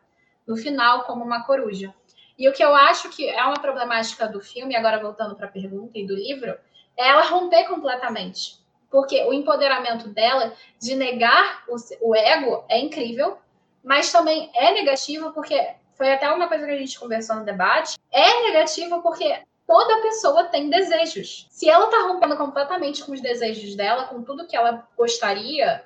[0.47, 1.93] No final, como uma coruja.
[2.37, 5.51] E o que eu acho que é uma problemática do filme, agora voltando para a
[5.51, 6.57] pergunta e do livro,
[6.97, 8.57] ela romper completamente.
[8.89, 11.75] Porque o empoderamento dela de negar o,
[12.09, 13.37] o ego é incrível,
[13.83, 17.97] mas também é negativo porque foi até uma coisa que a gente conversou no debate,
[18.11, 21.47] é negativo porque toda pessoa tem desejos.
[21.49, 25.83] Se ela tá rompendo completamente com os desejos dela, com tudo que ela gostaria,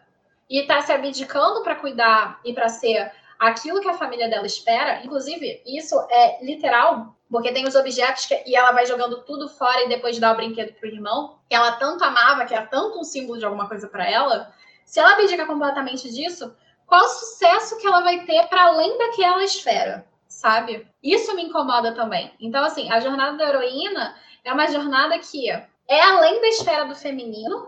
[0.49, 5.03] e tá se abdicando para cuidar e para ser aquilo que a família dela espera,
[5.05, 9.83] inclusive, isso é literal, porque tem os objetos que, e ela vai jogando tudo fora
[9.83, 13.03] e depois dá o brinquedo pro irmão, que ela tanto amava, que era tanto um
[13.03, 14.51] símbolo de alguma coisa para ela.
[14.85, 16.55] Se ela abdica completamente disso,
[16.87, 20.87] qual sucesso que ela vai ter para além daquela esfera, sabe?
[21.03, 22.33] Isso me incomoda também.
[22.39, 26.95] Então, assim, a jornada da heroína é uma jornada que é além da esfera do
[26.95, 27.67] feminino,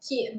[0.00, 0.38] que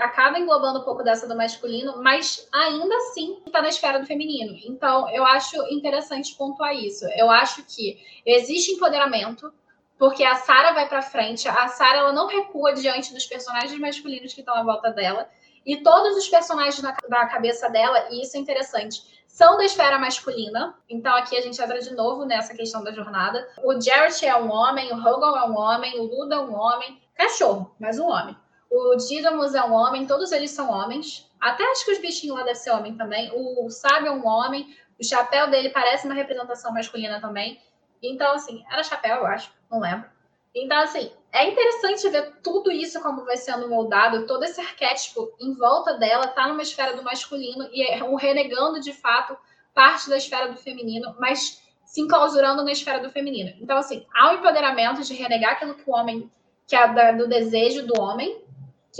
[0.00, 4.56] acaba englobando um pouco dessa do masculino, mas ainda assim está na esfera do feminino.
[4.64, 7.06] Então, eu acho interessante pontuar isso.
[7.16, 9.52] Eu acho que existe empoderamento,
[9.96, 14.34] porque a Sara vai para frente, a Sara ela não recua diante dos personagens masculinos
[14.34, 15.28] que estão à volta dela,
[15.64, 19.98] e todos os personagens na, da cabeça dela, e isso é interessante, são da esfera
[19.98, 20.74] masculina.
[20.88, 23.46] Então aqui a gente entra de novo nessa questão da jornada.
[23.62, 27.00] O Jarrett é um homem, o Hogan é um homem, o Luda é um homem,
[27.14, 28.36] cachorro, mas um homem.
[28.70, 31.28] O Didymus é um homem, todos eles são homens.
[31.40, 33.32] Até acho que os bichinhos lá devem ser homem também.
[33.34, 37.60] O Sábio é um homem, o chapéu dele parece uma representação masculina também.
[38.02, 40.08] Então, assim, era chapéu, eu acho, não lembro.
[40.54, 45.54] Então, assim, é interessante ver tudo isso como vai sendo moldado, todo esse arquétipo em
[45.54, 49.36] volta dela tá numa esfera do masculino e é um renegando de fato
[49.74, 53.52] parte da esfera do feminino, mas se enclausurando na esfera do feminino.
[53.60, 56.30] Então, assim, há o empoderamento de renegar aquilo que o homem,
[56.66, 58.44] que é do desejo do homem,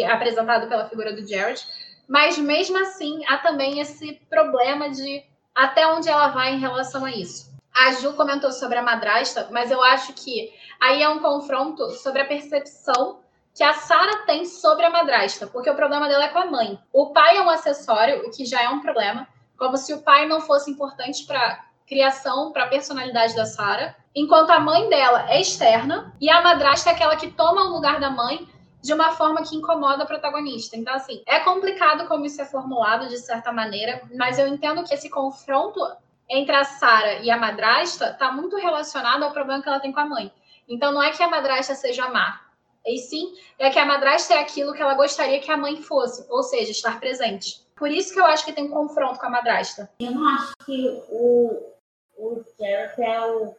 [0.05, 1.61] apresentado pela figura do Jared,
[2.09, 5.23] mas mesmo assim há também esse problema de
[5.55, 7.51] até onde ela vai em relação a isso.
[7.75, 12.23] A Ju comentou sobre a madrasta, mas eu acho que aí é um confronto sobre
[12.23, 13.21] a percepção
[13.55, 16.79] que a Sara tem sobre a madrasta, porque o problema dela é com a mãe.
[16.93, 19.27] O pai é um acessório, o que já é um problema,
[19.59, 24.51] como se o pai não fosse importante para criação, para a personalidade da Sara, enquanto
[24.51, 28.11] a mãe dela é externa e a madrasta é aquela que toma o lugar da
[28.11, 28.49] mãe
[28.83, 30.77] de uma forma que incomoda a protagonista.
[30.77, 34.95] Então, assim, é complicado como isso é formulado de certa maneira, mas eu entendo que
[34.95, 35.81] esse confronto
[36.29, 40.01] entre a Sara e a madrasta está muito relacionado ao problema que ela tem com
[40.01, 40.33] a mãe.
[40.69, 42.41] Então, não é que a madrasta seja má,
[42.87, 46.25] e sim é que a madrasta é aquilo que ela gostaria que a mãe fosse,
[46.31, 47.61] ou seja, estar presente.
[47.77, 49.91] Por isso que eu acho que tem um confronto com a madrasta.
[50.01, 51.75] Eu não acho que o,
[52.17, 53.57] o é o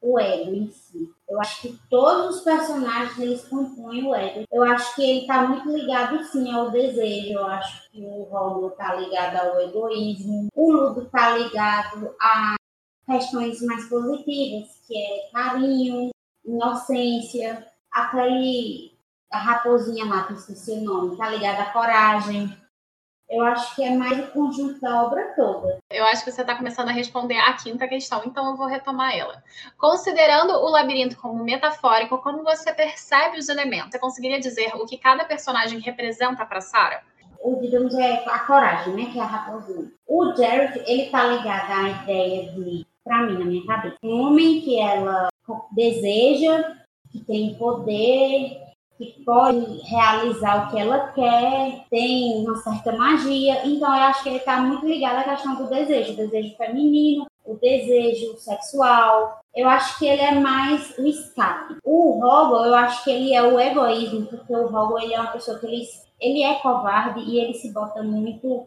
[0.00, 1.12] o ego em si.
[1.30, 4.44] Eu acho que todos os personagens eles compõem o ego.
[4.50, 7.34] Eu acho que ele está muito ligado sim ao desejo.
[7.34, 10.48] Eu acho que o Romulo está ligado ao egoísmo.
[10.56, 12.56] O Ludo está ligado a
[13.06, 16.10] questões mais positivas, que é carinho,
[16.44, 17.64] inocência.
[17.92, 18.90] Aquele
[19.30, 22.52] a raposinha lá, que esqueci o nome, está ligada à coragem.
[23.30, 25.78] Eu acho que é mais o conjunto da obra toda.
[25.88, 29.16] Eu acho que você está começando a responder a quinta questão, então eu vou retomar
[29.16, 29.40] ela.
[29.78, 33.92] Considerando o labirinto como metafórico, como você percebe os elementos?
[33.92, 37.02] Você conseguiria dizer o que cada personagem representa para Sarah?
[37.40, 39.10] O, digamos, é a coragem, né?
[39.12, 39.88] Que é a raposinha.
[40.08, 44.60] O Jared, ele tá ligado à ideia de, para mim, na minha cabeça, um homem
[44.60, 45.28] que ela
[45.70, 46.74] deseja,
[47.12, 48.69] que tem poder,
[49.00, 53.66] que pode realizar o que ela quer, tem uma certa magia.
[53.66, 57.26] Então, eu acho que ele está muito ligado à questão do desejo, o desejo feminino,
[57.44, 59.40] o desejo sexual.
[59.56, 61.76] Eu acho que ele é mais o escape.
[61.82, 65.32] O Robo, eu acho que ele é o egoísmo, porque o Robo ele é uma
[65.32, 65.82] pessoa que ele,
[66.20, 68.66] ele é covarde e ele se bota muito.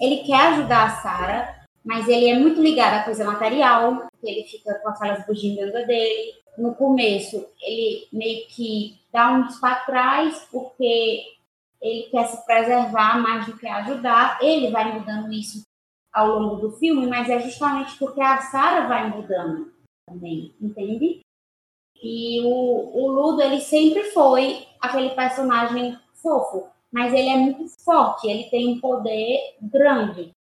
[0.00, 4.74] Ele quer ajudar a Sarah, mas ele é muito ligado à coisa material, ele fica
[4.74, 6.34] com aquelas bugigangas dele.
[6.58, 11.22] No começo, ele meio que dá uns para trás, porque
[11.80, 14.38] ele quer se preservar mais do que ajudar.
[14.42, 15.62] Ele vai mudando isso
[16.12, 19.72] ao longo do filme, mas é justamente porque a Sarah vai mudando
[20.04, 21.20] também, entende?
[22.02, 28.26] E o, o Ludo, ele sempre foi aquele personagem fofo, mas ele é muito forte,
[28.26, 30.32] ele tem um poder grande.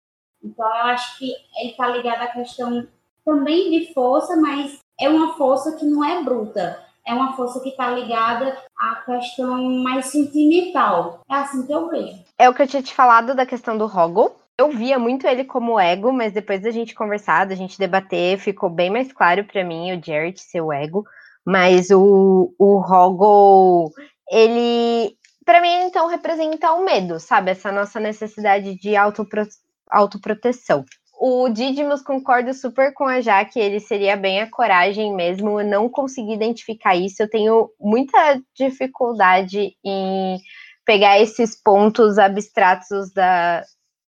[0.43, 2.87] Então, eu acho que ele está ligado à questão
[3.23, 7.69] também de força, mas é uma força que não é bruta é uma força que
[7.69, 11.21] está ligada à questão mais sentimental.
[11.29, 12.21] É assim que eu vejo.
[12.37, 14.35] É o que eu tinha te falado da questão do Hoggle.
[14.57, 18.69] Eu via muito ele como ego, mas depois da gente conversar, da gente debater, ficou
[18.69, 21.05] bem mais claro para mim o Jared ser o ego.
[21.45, 23.93] Mas o, o Hoggle,
[24.29, 27.51] ele, para mim, então, representa o medo, sabe?
[27.51, 29.43] Essa nossa necessidade de autopro,
[29.89, 30.83] autoproteção
[31.19, 35.59] o Didymus concorda super com a Jaque, ele seria bem a coragem mesmo.
[35.59, 37.23] Eu não consegui identificar isso.
[37.23, 40.39] Eu tenho muita dificuldade em
[40.85, 43.63] pegar esses pontos abstratos da,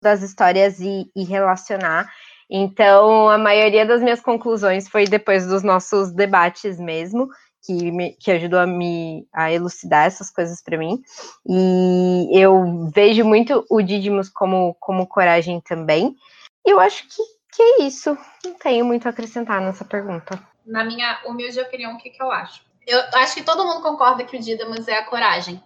[0.01, 2.09] das histórias e, e relacionar.
[2.49, 7.27] Então, a maioria das minhas conclusões foi depois dos nossos debates mesmo,
[7.63, 11.01] que, me, que ajudou a me a elucidar essas coisas para mim.
[11.47, 16.15] E eu vejo muito o Didymus como, como coragem também.
[16.65, 17.23] Eu acho que,
[17.55, 18.17] que é isso.
[18.43, 20.41] Não tenho muito a acrescentar nessa pergunta.
[20.65, 22.65] Na minha humilde opinião, o que, que eu acho?
[22.87, 25.61] Eu acho que todo mundo concorda que o Didymus é a coragem.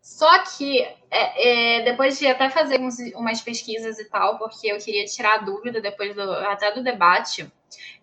[0.00, 0.80] Só que
[1.10, 5.34] é, é, depois de até fazer uns, umas pesquisas e tal, porque eu queria tirar
[5.34, 7.50] a dúvida depois do, até do debate,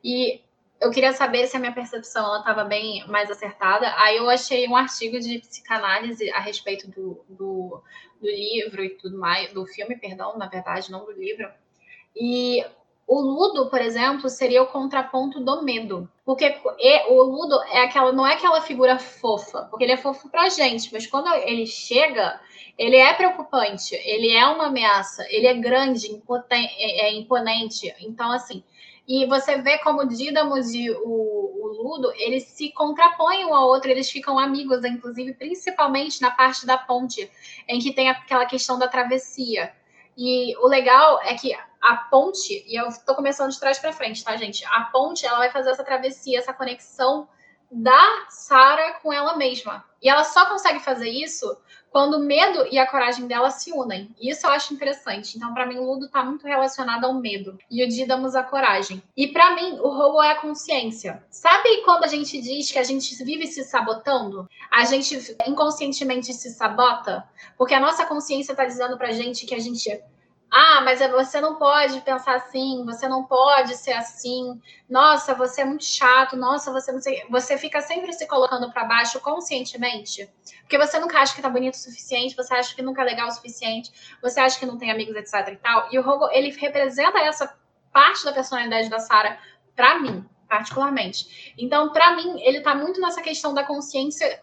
[0.04, 0.42] e
[0.80, 3.92] eu queria saber se a minha percepção estava bem mais acertada.
[3.98, 7.82] Aí eu achei um artigo de psicanálise a respeito do, do,
[8.22, 11.50] do livro e tudo mais, do filme, perdão, na verdade, não do livro.
[12.16, 12.66] E
[13.08, 16.10] o ludo, por exemplo, seria o contraponto do medo.
[16.26, 16.60] Porque
[17.10, 20.92] o ludo é aquela, não é aquela figura fofa, porque ele é fofo pra gente,
[20.92, 22.40] mas quando ele chega,
[22.78, 26.08] ele é preocupante, ele é uma ameaça, ele é grande,
[26.50, 27.94] é, é imponente.
[28.00, 28.64] Então, assim,
[29.08, 33.68] e você vê como o Dídamos e o, o, Ludo, eles se contrapõem um ao
[33.68, 37.30] outro, eles ficam amigos, inclusive, principalmente na parte da ponte,
[37.68, 39.72] em que tem aquela questão da travessia.
[40.18, 44.24] E o legal é que a ponte, e eu estou começando de trás para frente,
[44.24, 44.66] tá, gente?
[44.66, 47.28] A ponte, ela vai fazer essa travessia, essa conexão
[47.72, 49.84] da Sara com ela mesma.
[50.02, 51.58] E ela só consegue fazer isso
[51.96, 54.14] quando o medo e a coragem dela se unem.
[54.20, 55.38] E isso eu acho interessante.
[55.38, 59.02] Então, para mim, o Ludo está muito relacionado ao medo e o Dídamos à coragem.
[59.16, 61.24] E para mim, o roubo é a consciência.
[61.30, 64.46] Sabe quando a gente diz que a gente vive se sabotando?
[64.70, 67.28] A gente inconscientemente se sabota?
[67.58, 69.90] Porque a nossa consciência está dizendo pra gente que a gente
[70.52, 74.62] ah, mas é, você não pode pensar assim, você não pode ser assim.
[74.90, 76.38] Nossa, você é muito chato.
[76.38, 77.26] Nossa, você não sei.
[77.30, 80.30] Você fica sempre se colocando para baixo conscientemente,
[80.62, 83.28] porque você nunca acha que tá bonito o suficiente, você acha que nunca é legal
[83.28, 83.92] o suficiente,
[84.22, 85.90] você acha que não tem amigos, etc e tal.
[85.92, 87.54] E o Rogo, ele representa essa
[87.92, 89.38] parte da personalidade da Sara
[89.76, 91.54] para mim, particularmente.
[91.58, 94.42] Então, para mim, ele tá muito nessa questão da consciência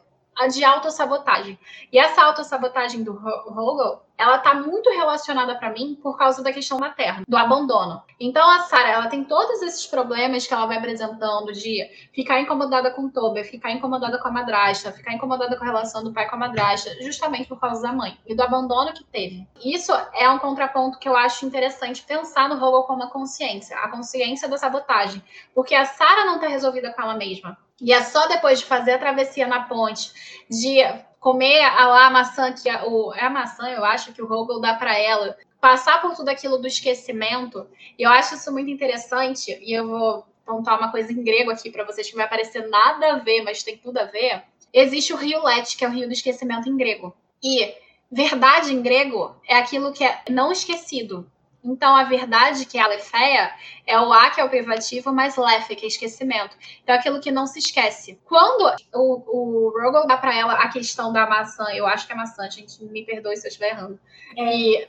[0.49, 1.59] de autossabotagem.
[1.93, 6.79] E essa autossabotagem do Hogel, ela tá muito relacionada para mim por causa da questão
[6.79, 8.03] materna, do abandono.
[8.19, 12.91] Então a Sarah, ela tem todos esses problemas que ela vai apresentando de ficar incomodada
[12.91, 16.29] com o Toby, ficar incomodada com a madrasta, ficar incomodada com a relação do pai
[16.29, 19.47] com a madrasta, justamente por causa da mãe e do abandono que teve.
[19.65, 23.89] Isso é um contraponto que eu acho interessante pensar no Hogel como a consciência, a
[23.89, 25.23] consciência da sabotagem,
[25.55, 27.59] porque a Sarah não tá resolvida com ela mesma.
[27.83, 30.13] E é só depois de fazer a travessia na ponte,
[30.49, 30.79] de
[31.19, 34.61] comer a, a maçã que a, o, é a maçã, eu acho que o Rogel
[34.61, 37.67] dá para ela, passar por tudo aquilo do esquecimento.
[37.99, 39.59] Eu acho isso muito interessante.
[39.61, 43.15] E eu vou contar uma coisa em grego aqui para vocês que vai parecer nada
[43.15, 44.43] a ver, mas tem tudo a ver.
[44.73, 47.15] Existe o rio Lete, que é o rio do esquecimento em grego.
[47.43, 47.75] E
[48.11, 51.31] verdade em grego é aquilo que é não esquecido.
[51.65, 53.53] Então, a verdade, que é a Lefeia,
[53.87, 56.57] é o A, que é o privativo, mais Lefe, que é esquecimento.
[56.83, 58.21] Então, é aquilo que não se esquece.
[58.25, 62.17] Quando o, o Rogel dá para ela a questão da maçã, eu acho que é
[62.17, 63.99] maçã, gente, me perdoe se eu estiver errando,
[64.37, 64.57] é.
[64.57, 64.89] e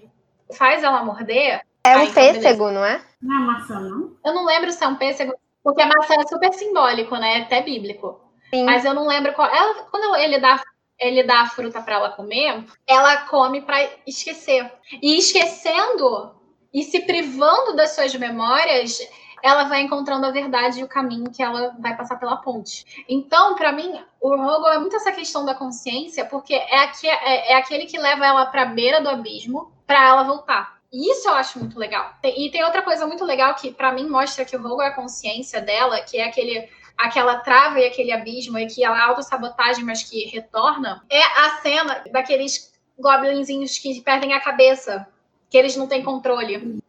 [0.53, 1.61] faz ela morder.
[1.86, 3.03] É um pêssego, não é?
[3.21, 4.15] Não é maçã, não?
[4.26, 7.41] Eu não lembro se é um pêssego, porque a maçã é super simbólico, né?
[7.41, 8.19] Até bíblico.
[8.49, 8.65] Sim.
[8.65, 9.47] Mas eu não lembro qual.
[9.47, 10.61] Ela, quando ele dá
[10.99, 14.71] ele dá a fruta para ela comer, ela come para esquecer.
[15.01, 16.34] E esquecendo,
[16.74, 18.99] e se privando das suas memórias,
[19.43, 23.03] ela vai encontrando a verdade e o caminho que ela vai passar pela ponte.
[23.07, 27.51] Então, para mim, o Rogo é muito essa questão da consciência, porque é, aqui, é,
[27.51, 30.82] é aquele que leva ela para a beira do abismo para ela voltar.
[30.91, 32.13] E isso eu acho muito legal.
[32.24, 34.95] E tem outra coisa muito legal que, para mim, mostra que o Rogo é a
[34.95, 40.03] consciência dela, que é aquele aquela trava e aquele abismo e que ela autossabotagem, mas
[40.03, 45.07] que retorna, é a cena daqueles goblinzinhos que perdem a cabeça
[45.53, 46.81] que eles não têm controle.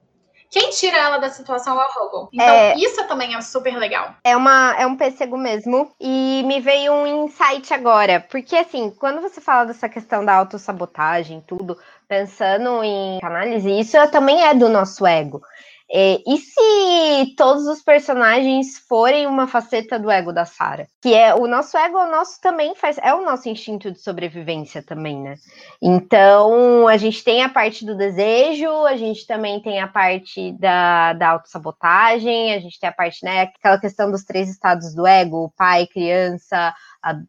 [0.48, 2.30] Quem tira ela da situação é o Rogo.
[2.32, 4.14] Então, é, isso também é super legal.
[4.24, 5.92] É, uma, é um pêssego mesmo.
[6.00, 8.20] E me veio um insight agora.
[8.30, 11.76] Porque, assim, quando você fala dessa questão da autossabotagem, tudo,
[12.08, 15.42] pensando em análise, isso também é do nosso ego.
[15.90, 20.86] É, e se todos os personagens forem uma faceta do ego da Sarah?
[21.02, 24.82] Que é o nosso ego, o nosso também faz, é o nosso instinto de sobrevivência
[24.82, 25.36] também, né?
[25.80, 31.12] Então, a gente tem a parte do desejo, a gente também tem a parte da,
[31.12, 35.52] da autossabotagem, a gente tem a parte, né, aquela questão dos três estados do ego,
[35.56, 36.74] pai, criança,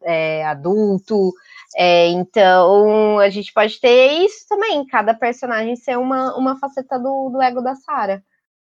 [0.02, 1.32] é, adulto.
[1.76, 7.28] É, então, a gente pode ter isso também, cada personagem ser uma, uma faceta do,
[7.30, 8.22] do ego da Sarah.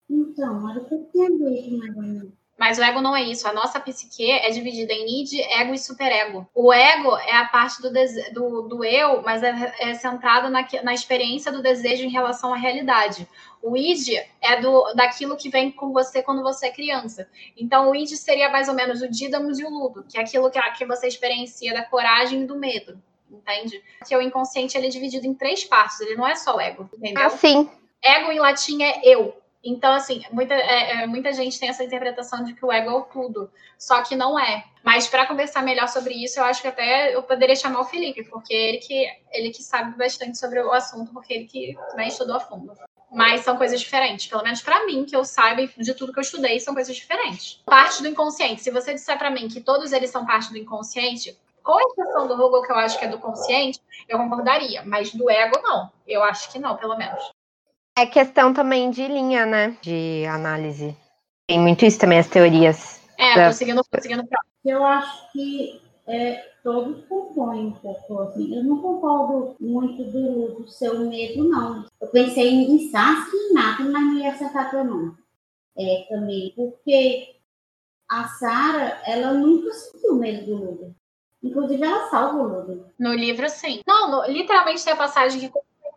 [0.09, 2.44] Então, era o que eu tinha visto mais ou menos.
[2.57, 3.48] Mas o ego não é isso.
[3.48, 6.48] A nossa psique é dividida em id, ego e superego.
[6.55, 7.90] O ego é a parte do,
[8.32, 12.57] do, do eu, mas é, é centrado na, na experiência do desejo em relação à
[12.57, 13.28] realidade.
[13.61, 14.09] O id
[14.40, 17.28] é do, daquilo que vem com você quando você é criança.
[17.57, 20.50] Então, o id seria mais ou menos o dídamos e o ludo, que é aquilo
[20.50, 23.02] que, que você experiencia da coragem e do medo.
[23.28, 23.82] Entende?
[24.07, 26.88] Que o inconsciente ele é dividido em três partes, ele não é só o ego,
[26.96, 27.26] entendeu?
[27.26, 27.68] Ah, sim.
[28.00, 29.34] Ego em latim é eu.
[29.64, 33.12] Então, assim, muita, é, é, muita gente tem essa interpretação de que o ego é
[33.12, 34.64] tudo, só que não é.
[34.82, 38.24] Mas para conversar melhor sobre isso, eu acho que até eu poderia chamar o Felipe,
[38.24, 42.36] porque ele que, ele que sabe bastante sobre o assunto, porque ele que né, estudou
[42.36, 42.72] a fundo.
[43.10, 46.22] Mas são coisas diferentes, pelo menos para mim, que eu saiba de tudo que eu
[46.22, 47.62] estudei, são coisas diferentes.
[47.64, 48.60] Parte do inconsciente.
[48.60, 52.36] Se você disser para mim que todos eles são parte do inconsciente, com exceção do
[52.36, 55.90] Google, que eu acho que é do consciente, eu concordaria, mas do ego, não.
[56.06, 57.32] Eu acho que não, pelo menos.
[57.97, 59.76] É questão também de linha, né?
[59.80, 60.97] De análise.
[61.47, 63.01] Tem muito isso também, as teorias.
[63.18, 63.49] É, da...
[63.49, 64.24] tô seguindo, tô seguindo
[64.64, 68.57] Eu acho que é, todos compõem um pouco, assim.
[68.57, 71.86] Eu não concordo muito do, do seu medo, não.
[72.01, 75.14] Eu pensei em Sasuke e Nato, mas não ia acertar teu nome.
[75.76, 77.36] É, também, porque
[78.09, 80.95] a Sarah, ela nunca sentiu medo do Ludo.
[81.42, 82.86] Inclusive, ela salva o Ludo.
[82.99, 83.80] No livro, sim.
[83.86, 85.51] Não, no, literalmente tem a passagem que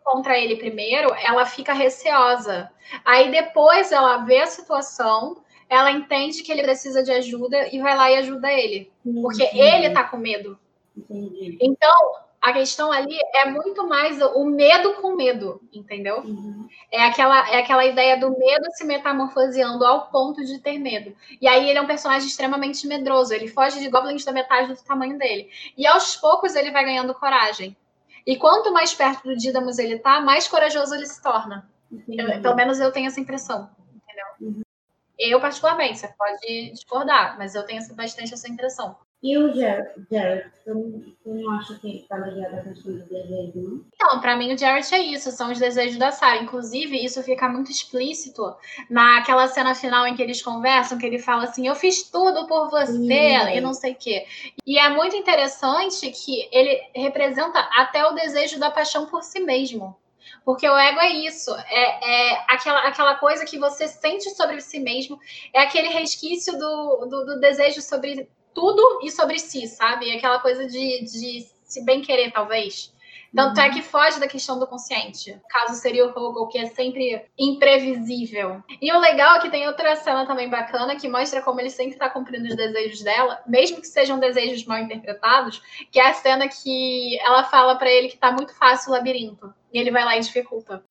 [0.08, 2.70] contra ele primeiro, ela fica receosa.
[3.04, 7.94] Aí depois ela vê a situação, ela entende que ele precisa de ajuda e vai
[7.94, 8.90] lá e ajuda ele.
[9.20, 9.60] Porque Entendi.
[9.60, 10.58] ele tá com medo.
[10.96, 11.58] Entendi.
[11.60, 11.94] Então,
[12.40, 16.20] a questão ali é muito mais o medo com medo, entendeu?
[16.20, 16.66] Uhum.
[16.90, 21.14] É, aquela, é aquela ideia do medo se metamorfoseando ao ponto de ter medo.
[21.40, 24.82] E aí ele é um personagem extremamente medroso, ele foge de goblins da metade do
[24.82, 25.50] tamanho dele.
[25.76, 27.76] E aos poucos ele vai ganhando coragem.
[28.28, 31.66] E quanto mais perto do Dídamos ele tá, mais corajoso ele se torna.
[32.06, 33.70] Eu, pelo menos eu tenho essa impressão.
[33.94, 34.26] Entendeu?
[34.38, 34.62] Uhum.
[35.18, 38.98] Eu, particularmente, você pode discordar, mas eu tenho bastante essa impressão.
[39.20, 43.04] E o Jared, Jared tu, tu não acha que ele tá ligado à questão do
[43.04, 43.84] desejo, não?
[44.00, 46.40] Não, pra mim o Jared é isso, são os desejos da Sarah.
[46.40, 48.54] Inclusive, isso fica muito explícito
[48.88, 52.70] naquela cena final em que eles conversam, que ele fala assim, eu fiz tudo por
[52.70, 53.56] você, Sim.
[53.56, 54.24] e não sei o quê.
[54.64, 59.96] E é muito interessante que ele representa até o desejo da paixão por si mesmo.
[60.44, 64.78] Porque o ego é isso, é, é, aquela, aquela coisa que você sente sobre si
[64.78, 65.18] mesmo,
[65.52, 70.10] é aquele resquício do, do, do desejo sobre tudo e sobre si, sabe?
[70.10, 72.92] Aquela coisa de, de se bem querer, talvez.
[73.34, 73.70] Tanto é uhum.
[73.70, 75.32] é que foge da questão do consciente.
[75.32, 78.62] O caso seria o Rogel, que é sempre imprevisível.
[78.80, 81.92] E o legal é que tem outra cena também bacana que mostra como ele sempre
[81.92, 86.48] está cumprindo os desejos dela, mesmo que sejam desejos mal interpretados, que é a cena
[86.48, 89.52] que ela fala para ele que tá muito fácil o labirinto.
[89.72, 90.82] E ele vai lá e dificulta.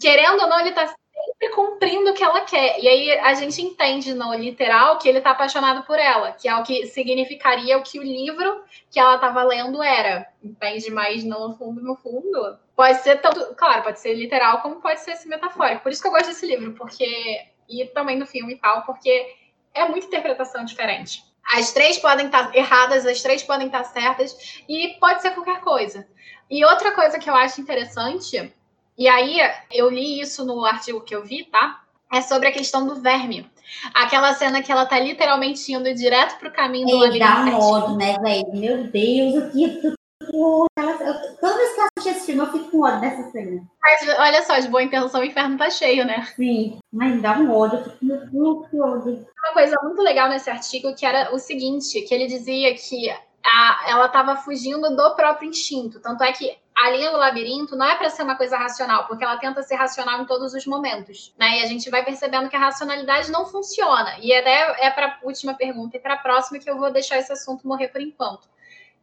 [0.00, 0.92] Querendo ou não, ele tá
[1.26, 2.78] sempre cumprindo o que ela quer.
[2.80, 6.56] E aí a gente entende no literal que ele está apaixonado por ela, que é
[6.56, 10.26] o que significaria o que o livro que ela estava lendo era.
[10.42, 10.90] Entende?
[10.90, 15.12] Mas no fundo, no fundo, pode ser tanto, claro, pode ser literal como pode ser
[15.12, 15.82] esse metafórico.
[15.82, 19.36] Por isso que eu gosto desse livro, porque e também do filme e tal, porque
[19.74, 21.22] é muita interpretação diferente.
[21.54, 26.06] As três podem estar erradas, as três podem estar certas, e pode ser qualquer coisa.
[26.50, 28.52] E outra coisa que eu acho interessante
[28.98, 29.38] e aí,
[29.72, 31.82] eu li isso no artigo que eu vi, tá?
[32.12, 33.48] É sobre a questão do verme.
[33.94, 37.30] Aquela cena que ela tá literalmente indo direto pro caminho do labirinto.
[37.30, 38.48] Dá um ódio, né, velho?
[38.54, 39.98] Meu Deus, o que
[40.30, 43.62] Toda vez que eu assisto esse filme, eu fico com ódio dessa cena.
[43.80, 46.26] Mas olha só, de boa intenção, o inferno tá cheio, né?
[46.36, 49.26] Sim, mas dá um ódio, eu fico muito ódio.
[49.44, 53.84] Uma coisa muito legal nesse artigo que era o seguinte: que ele dizia que a,
[53.88, 56.00] ela estava fugindo do próprio instinto.
[56.00, 59.24] Tanto é que a linha do labirinto não é para ser uma coisa racional, porque
[59.24, 61.58] ela tenta ser racional em todos os momentos, né?
[61.58, 64.16] E a gente vai percebendo que a racionalidade não funciona.
[64.20, 67.18] E até é para a última pergunta e para a próxima que eu vou deixar
[67.18, 68.48] esse assunto morrer por enquanto.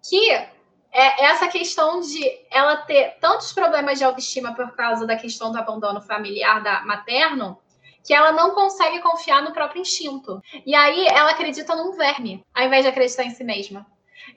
[0.10, 5.52] Que é essa questão de ela ter tantos problemas de autoestima por causa da questão
[5.52, 7.60] do abandono familiar da materno,
[8.06, 10.42] que ela não consegue confiar no próprio instinto.
[10.66, 13.86] E aí ela acredita num verme, ao invés de acreditar em si mesma.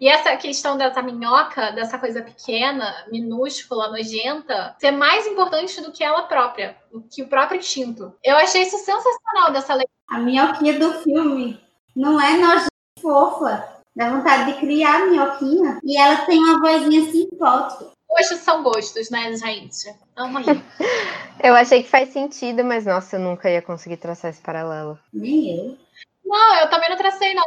[0.00, 6.04] E essa questão dessa minhoca, dessa coisa pequena, minúscula, nojenta, ser mais importante do que
[6.04, 8.14] ela própria, do que o próprio instinto.
[8.22, 9.92] Eu achei isso sensacional dessa leitura.
[10.08, 11.60] A minhoquinha do filme
[11.94, 12.68] não é nojenta
[13.00, 13.78] fofa.
[13.94, 15.80] Dá vontade de criar a minhoquinha.
[15.82, 17.90] E ela tem uma vozinha simpática.
[18.08, 19.94] Gostos são gostos, né, gente?
[20.16, 20.38] Amo
[21.42, 24.98] eu achei que faz sentido, mas nossa, eu nunca ia conseguir traçar esse paralelo.
[25.12, 25.76] Nem eu.
[26.24, 27.44] Não, eu também não tracei, não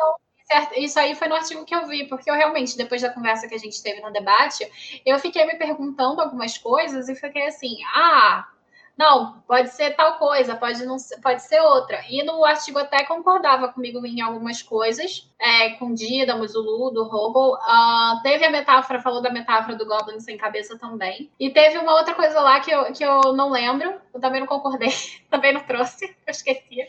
[0.51, 3.47] certo, isso aí foi no artigo que eu vi, porque eu realmente, depois da conversa
[3.47, 4.69] que a gente teve no debate,
[5.05, 8.47] eu fiquei me perguntando algumas coisas e fiquei assim, ah,
[9.01, 12.03] não, pode ser tal coisa, pode não ser, pode ser outra.
[12.07, 17.07] E no artigo até concordava comigo em algumas coisas, é, com Dídamos, o Ludo, o
[17.07, 17.55] Robo.
[17.55, 21.31] Uh, teve a metáfora, falou da metáfora do Goblin sem cabeça também.
[21.39, 24.47] E teve uma outra coisa lá que eu, que eu não lembro, eu também não
[24.47, 24.93] concordei,
[25.31, 26.87] também não trouxe, eu esqueci.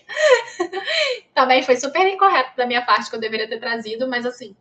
[1.34, 4.54] também foi super incorreto da minha parte que eu deveria ter trazido, mas assim,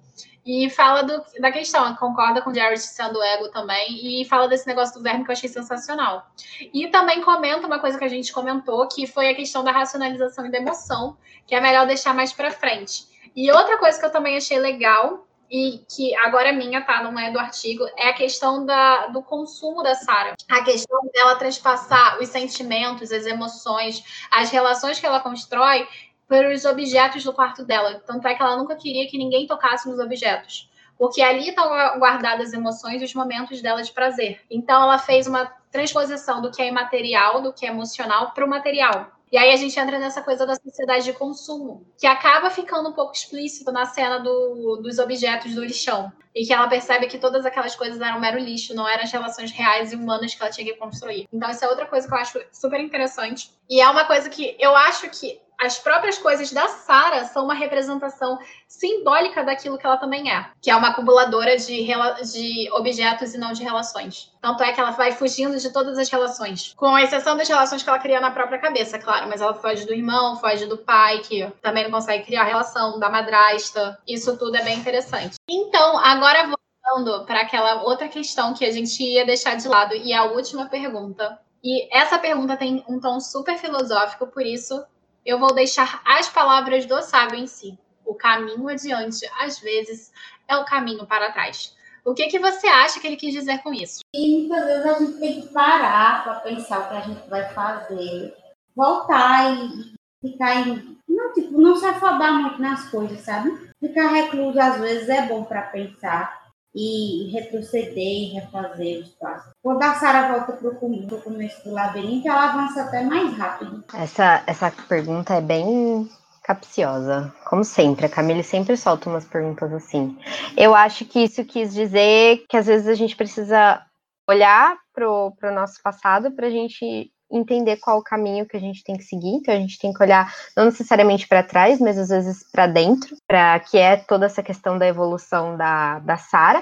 [0.46, 4.66] E fala do, da questão, concorda com o Jared sendo ego também, e fala desse
[4.66, 6.26] negócio do verme que eu achei sensacional.
[6.74, 10.46] E também comenta uma coisa que a gente comentou, que foi a questão da racionalização
[10.48, 13.06] e da emoção, que é melhor deixar mais para frente.
[13.36, 17.04] E outra coisa que eu também achei legal, e que agora é minha, tá?
[17.04, 20.36] Não é do artigo, é a questão da, do consumo da Sarah.
[20.50, 24.02] A questão dela transpassar os sentimentos, as emoções,
[24.32, 25.86] as relações que ela constrói
[26.32, 28.02] pelos objetos do quarto dela.
[28.08, 30.72] Tanto é que ela nunca queria que ninguém tocasse nos objetos.
[30.98, 31.68] Porque ali estão
[32.00, 34.40] guardadas as emoções e os momentos dela de prazer.
[34.50, 38.50] Então ela fez uma transposição do que é imaterial, do que é emocional, para o
[38.50, 39.12] material.
[39.30, 42.94] E aí a gente entra nessa coisa da sociedade de consumo, que acaba ficando um
[42.94, 46.14] pouco explícito na cena do, dos objetos do lixão.
[46.34, 49.52] E que ela percebe que todas aquelas coisas eram mero lixo, não eram as relações
[49.52, 51.28] reais e humanas que ela tinha que construir.
[51.32, 53.52] Então, isso é outra coisa que eu acho super interessante.
[53.70, 57.54] E é uma coisa que eu acho que as próprias coisas da Sara são uma
[57.54, 61.88] representação simbólica daquilo que ela também é, que é uma acumuladora de,
[62.32, 64.32] de objetos e não de relações.
[64.42, 67.90] Tanto é que ela vai fugindo de todas as relações, com exceção das relações que
[67.90, 71.48] ela cria na própria cabeça, claro, mas ela foge do irmão, foge do pai, que
[71.62, 74.00] também não consegue criar relação, da madrasta.
[74.08, 75.36] Isso tudo é bem interessante.
[75.48, 76.50] Então, agora
[76.84, 80.66] voltando para aquela outra questão que a gente ia deixar de lado, e a última
[80.66, 81.40] pergunta.
[81.64, 84.84] E essa pergunta tem um tom super filosófico, por isso
[85.26, 87.78] eu vou deixar as palavras do sábio em si.
[88.06, 90.12] O caminho adiante, às vezes,
[90.48, 91.76] é o caminho para trás.
[92.04, 94.02] O que, que você acha que ele quis dizer com isso?
[94.14, 97.48] E muitas vezes a gente tem que parar para pensar o que a gente vai
[97.54, 98.36] fazer,
[98.76, 100.98] voltar e ficar em.
[101.08, 103.70] Não, tipo, não se afobar muito nas coisas, sabe?
[103.80, 106.41] Ficar recluso às vezes é bom para pensar
[106.74, 109.52] e retroceder e refazer os passos.
[109.62, 113.84] Quando a Sara volta para o começo do labirinto, ela avança até mais rápido.
[113.94, 116.10] Essa, essa pergunta é bem
[116.44, 118.06] capciosa, como sempre.
[118.06, 120.18] A Camille sempre solta umas perguntas assim.
[120.58, 123.86] Eu acho que isso quis dizer que às vezes a gente precisa
[124.30, 128.84] olhar para o nosso passado para a gente entender qual o caminho que a gente
[128.84, 129.36] tem que seguir.
[129.36, 133.16] Então a gente tem que olhar não necessariamente para trás, mas às vezes para dentro,
[133.28, 136.62] para que é toda essa questão da evolução da, da Sara.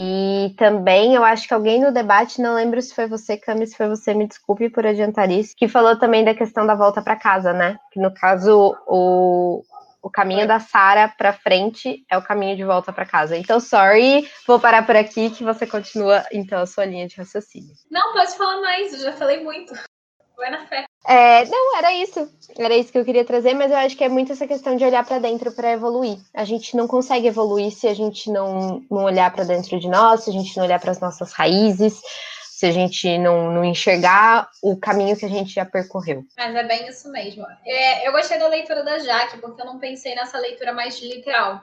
[0.00, 3.76] E também eu acho que alguém no debate, não lembro se foi você, Cami, se
[3.76, 7.16] foi você, me desculpe por adiantar isso, que falou também da questão da volta para
[7.16, 7.78] casa, né?
[7.90, 9.62] Que no caso o,
[10.02, 13.38] o caminho da Sara para frente é o caminho de volta para casa.
[13.38, 17.74] Então, sorry, vou parar por aqui que você continua então a sua linha de raciocínio.
[17.90, 19.72] Não, pode falar mais, eu já falei muito.
[20.36, 20.84] Vai na fé.
[21.06, 22.28] É, não, era isso.
[22.58, 24.84] Era isso que eu queria trazer, mas eu acho que é muito essa questão de
[24.84, 26.18] olhar para dentro para evoluir.
[26.34, 30.24] A gente não consegue evoluir se a gente não, não olhar para dentro de nós,
[30.24, 32.00] se a gente não olhar para as nossas raízes,
[32.56, 36.24] se a gente não, não enxergar o caminho que a gente já percorreu.
[36.36, 37.46] Mas é bem isso mesmo.
[37.64, 41.62] É, eu gostei da leitura da Jaque, porque eu não pensei nessa leitura mais literal.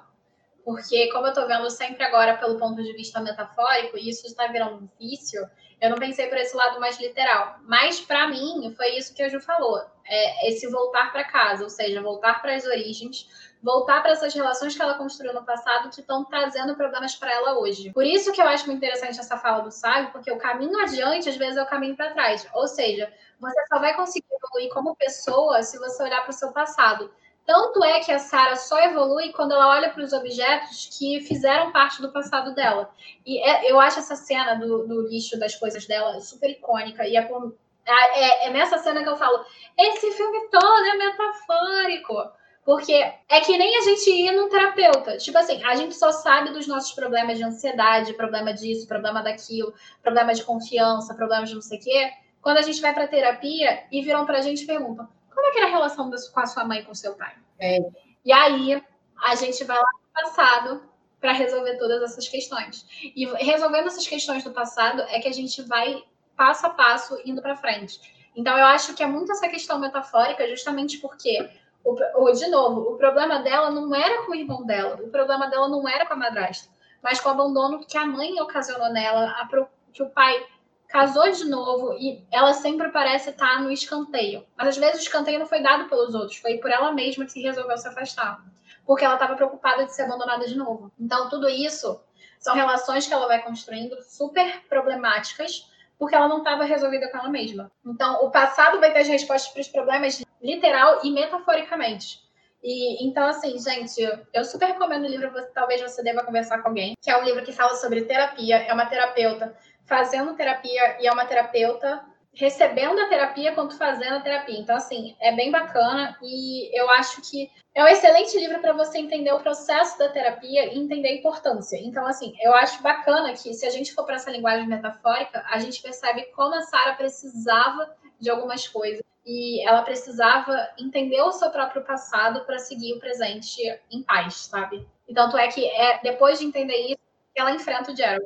[0.64, 4.48] Porque, como eu estou vendo sempre agora pelo ponto de vista metafórico, e isso está
[4.48, 5.42] virando um vício,
[5.84, 7.58] eu não pensei por esse lado mais literal.
[7.64, 11.70] Mas, para mim, foi isso que a Ju falou: é esse voltar para casa, ou
[11.70, 13.28] seja, voltar para as origens,
[13.62, 17.60] voltar para essas relações que ela construiu no passado que estão trazendo problemas para ela
[17.60, 17.92] hoje.
[17.92, 21.28] Por isso que eu acho muito interessante essa fala do sábio, porque o caminho adiante,
[21.28, 22.48] às vezes, é o caminho para trás.
[22.54, 26.54] Ou seja, você só vai conseguir evoluir como pessoa se você olhar para o seu
[26.54, 27.12] passado.
[27.46, 31.74] Tanto é que a Sarah só evolui quando ela olha para os objetos que fizeram
[31.74, 32.90] parte do passado dela.
[33.26, 37.06] E é, eu acho essa cena do, do, lixo das coisas dela super icônica.
[37.06, 37.54] E é, por,
[37.86, 39.46] é, é, nessa cena que eu falo:
[39.78, 42.32] esse filme todo é metafórico.
[42.66, 45.18] Porque é que nem a gente ir num terapeuta.
[45.18, 49.74] Tipo assim, a gente só sabe dos nossos problemas de ansiedade, problema disso, problema daquilo,
[50.02, 52.12] problema de confiança, problema de não sei o quê.
[52.42, 55.58] Quando a gente vai para terapia e viram pra gente e perguntam: como é que
[55.58, 57.36] era a relação com a sua mãe e com o seu pai?
[57.60, 57.80] É.
[58.26, 58.84] E aí
[59.24, 60.84] a gente vai lá no passado
[61.20, 62.86] para resolver todas essas questões.
[63.02, 66.04] E resolvendo essas questões do passado é que a gente vai
[66.36, 68.00] passo a passo indo para frente.
[68.36, 71.50] Então eu acho que é muito essa questão metafórica, justamente porque
[71.84, 75.48] o, o, de novo, o problema dela não era com o irmão dela, o problema
[75.48, 76.70] dela não era com a madrasta,
[77.02, 79.48] mas com o abandono que a mãe ocasionou nela, a,
[79.92, 80.46] que o pai
[80.94, 84.46] casou de novo e ela sempre parece estar no escanteio.
[84.56, 87.42] Mas às vezes o escanteio não foi dado pelos outros, foi por ela mesma que
[87.42, 88.46] resolveu se afastar,
[88.86, 90.92] porque ela estava preocupada de ser abandonada de novo.
[91.00, 92.00] Então tudo isso
[92.40, 95.68] são relações que ela vai construindo super problemáticas,
[95.98, 97.72] porque ela não estava resolvida com ela mesma.
[97.84, 102.22] Então o passado vai ter as respostas para os problemas literal e metaforicamente.
[102.64, 104.00] E então, assim, gente,
[104.32, 107.44] eu super recomendo o livro, talvez você deva conversar com alguém, que é um livro
[107.44, 109.54] que fala sobre terapia, é uma terapeuta
[109.86, 112.04] fazendo terapia e é uma terapeuta
[112.36, 114.58] recebendo a terapia quanto fazendo a terapia.
[114.58, 118.98] Então, assim, é bem bacana e eu acho que é um excelente livro para você
[118.98, 121.78] entender o processo da terapia e entender a importância.
[121.78, 125.60] Então, assim, eu acho bacana que se a gente for para essa linguagem metafórica, a
[125.60, 131.50] gente percebe como a Sara precisava de algumas coisas e ela precisava entender o seu
[131.50, 133.62] próprio passado para seguir o presente
[133.92, 134.88] em paz, sabe?
[135.08, 137.02] E tanto é que é depois de entender isso,
[137.36, 138.26] ela enfrenta o Gerald.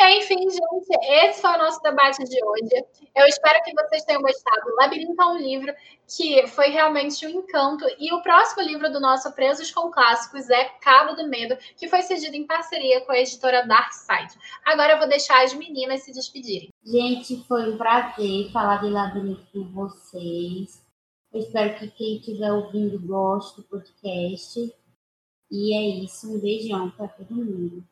[0.00, 2.84] Enfim, gente, esse foi o nosso debate de hoje.
[3.14, 4.74] Eu espero que vocês tenham gostado.
[4.80, 5.72] Labirinto é um livro
[6.08, 7.84] que foi realmente um encanto.
[7.98, 12.02] E o próximo livro do nosso Presos com Clássicos é Cabo do Medo, que foi
[12.02, 14.34] cedido em parceria com a editora Dark Side.
[14.64, 16.70] Agora eu vou deixar as meninas se despedirem.
[16.84, 20.82] Gente, foi um prazer falar de Labirinto com vocês.
[21.32, 24.74] Eu espero que quem estiver ouvindo goste do podcast.
[25.50, 26.32] E é isso.
[26.32, 27.84] Um beijão para todo mundo.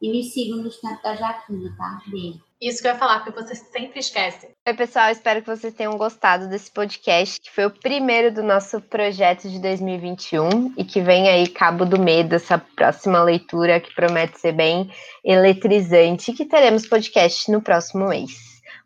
[0.00, 2.02] E me sigam no Snap da Jaquina, tá?
[2.06, 2.40] Beijo.
[2.60, 4.48] Isso que eu ia falar, porque você sempre esquece.
[4.66, 8.80] Oi, pessoal, espero que vocês tenham gostado desse podcast, que foi o primeiro do nosso
[8.82, 14.38] projeto de 2021 e que vem aí Cabo do Medo, essa próxima leitura que promete
[14.38, 14.90] ser bem
[15.24, 18.32] eletrizante, e que teremos podcast no próximo mês.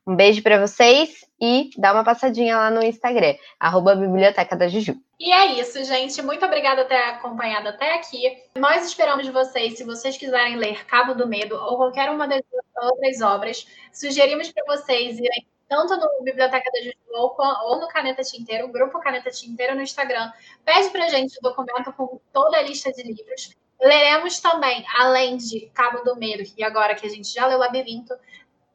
[0.07, 4.97] Um beijo para vocês e dá uma passadinha lá no Instagram, arroba Biblioteca da Juju.
[5.25, 6.21] E é isso, gente.
[6.21, 8.45] Muito obrigada por ter acompanhado até aqui.
[8.59, 12.43] Nós esperamos vocês, se vocês quiserem ler Cabo do Medo ou qualquer uma das
[12.77, 18.67] outras obras, sugerimos para vocês irem tanto no Biblioteca da Juju ou no Caneta Tinteiro,
[18.67, 20.31] o grupo Caneta Tinteiro no Instagram.
[20.63, 23.57] Pede para gente o documento com toda a lista de livros.
[23.81, 28.15] Leremos também, além de Cabo do Medo, e agora que a gente já leu Labirinto,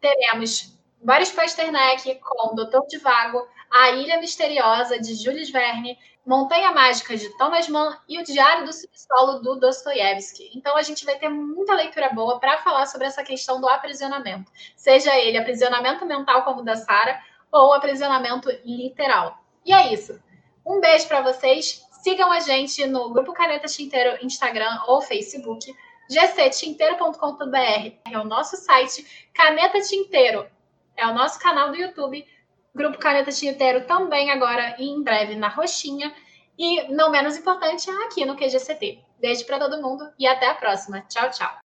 [0.01, 7.29] teremos Boris Pasternak com Doutor Divago, A Ilha Misteriosa, de Jules Verne, Montanha Mágica, de
[7.37, 10.51] Thomas Mann e O Diário do Subsolo, do Dostoiévski.
[10.55, 14.51] Então, a gente vai ter muita leitura boa para falar sobre essa questão do aprisionamento.
[14.75, 17.19] Seja ele aprisionamento mental, como o da Sara,
[17.51, 19.43] ou aprisionamento literal.
[19.65, 20.19] E é isso.
[20.65, 21.85] Um beijo para vocês.
[22.03, 25.73] Sigam a gente no Grupo Caneta Tinteiro, Instagram ou Facebook.
[26.09, 29.29] gctinteiro.com.br é o nosso site.
[29.33, 30.47] Caneta Tinteiro
[30.95, 32.25] é o nosso canal do YouTube.
[32.73, 36.13] Grupo Caneta Tinteiro também agora em breve na Roxinha.
[36.57, 38.99] E, não menos importante, aqui no QGCT.
[39.19, 41.01] Beijo para todo mundo e até a próxima.
[41.07, 41.59] Tchau, tchau.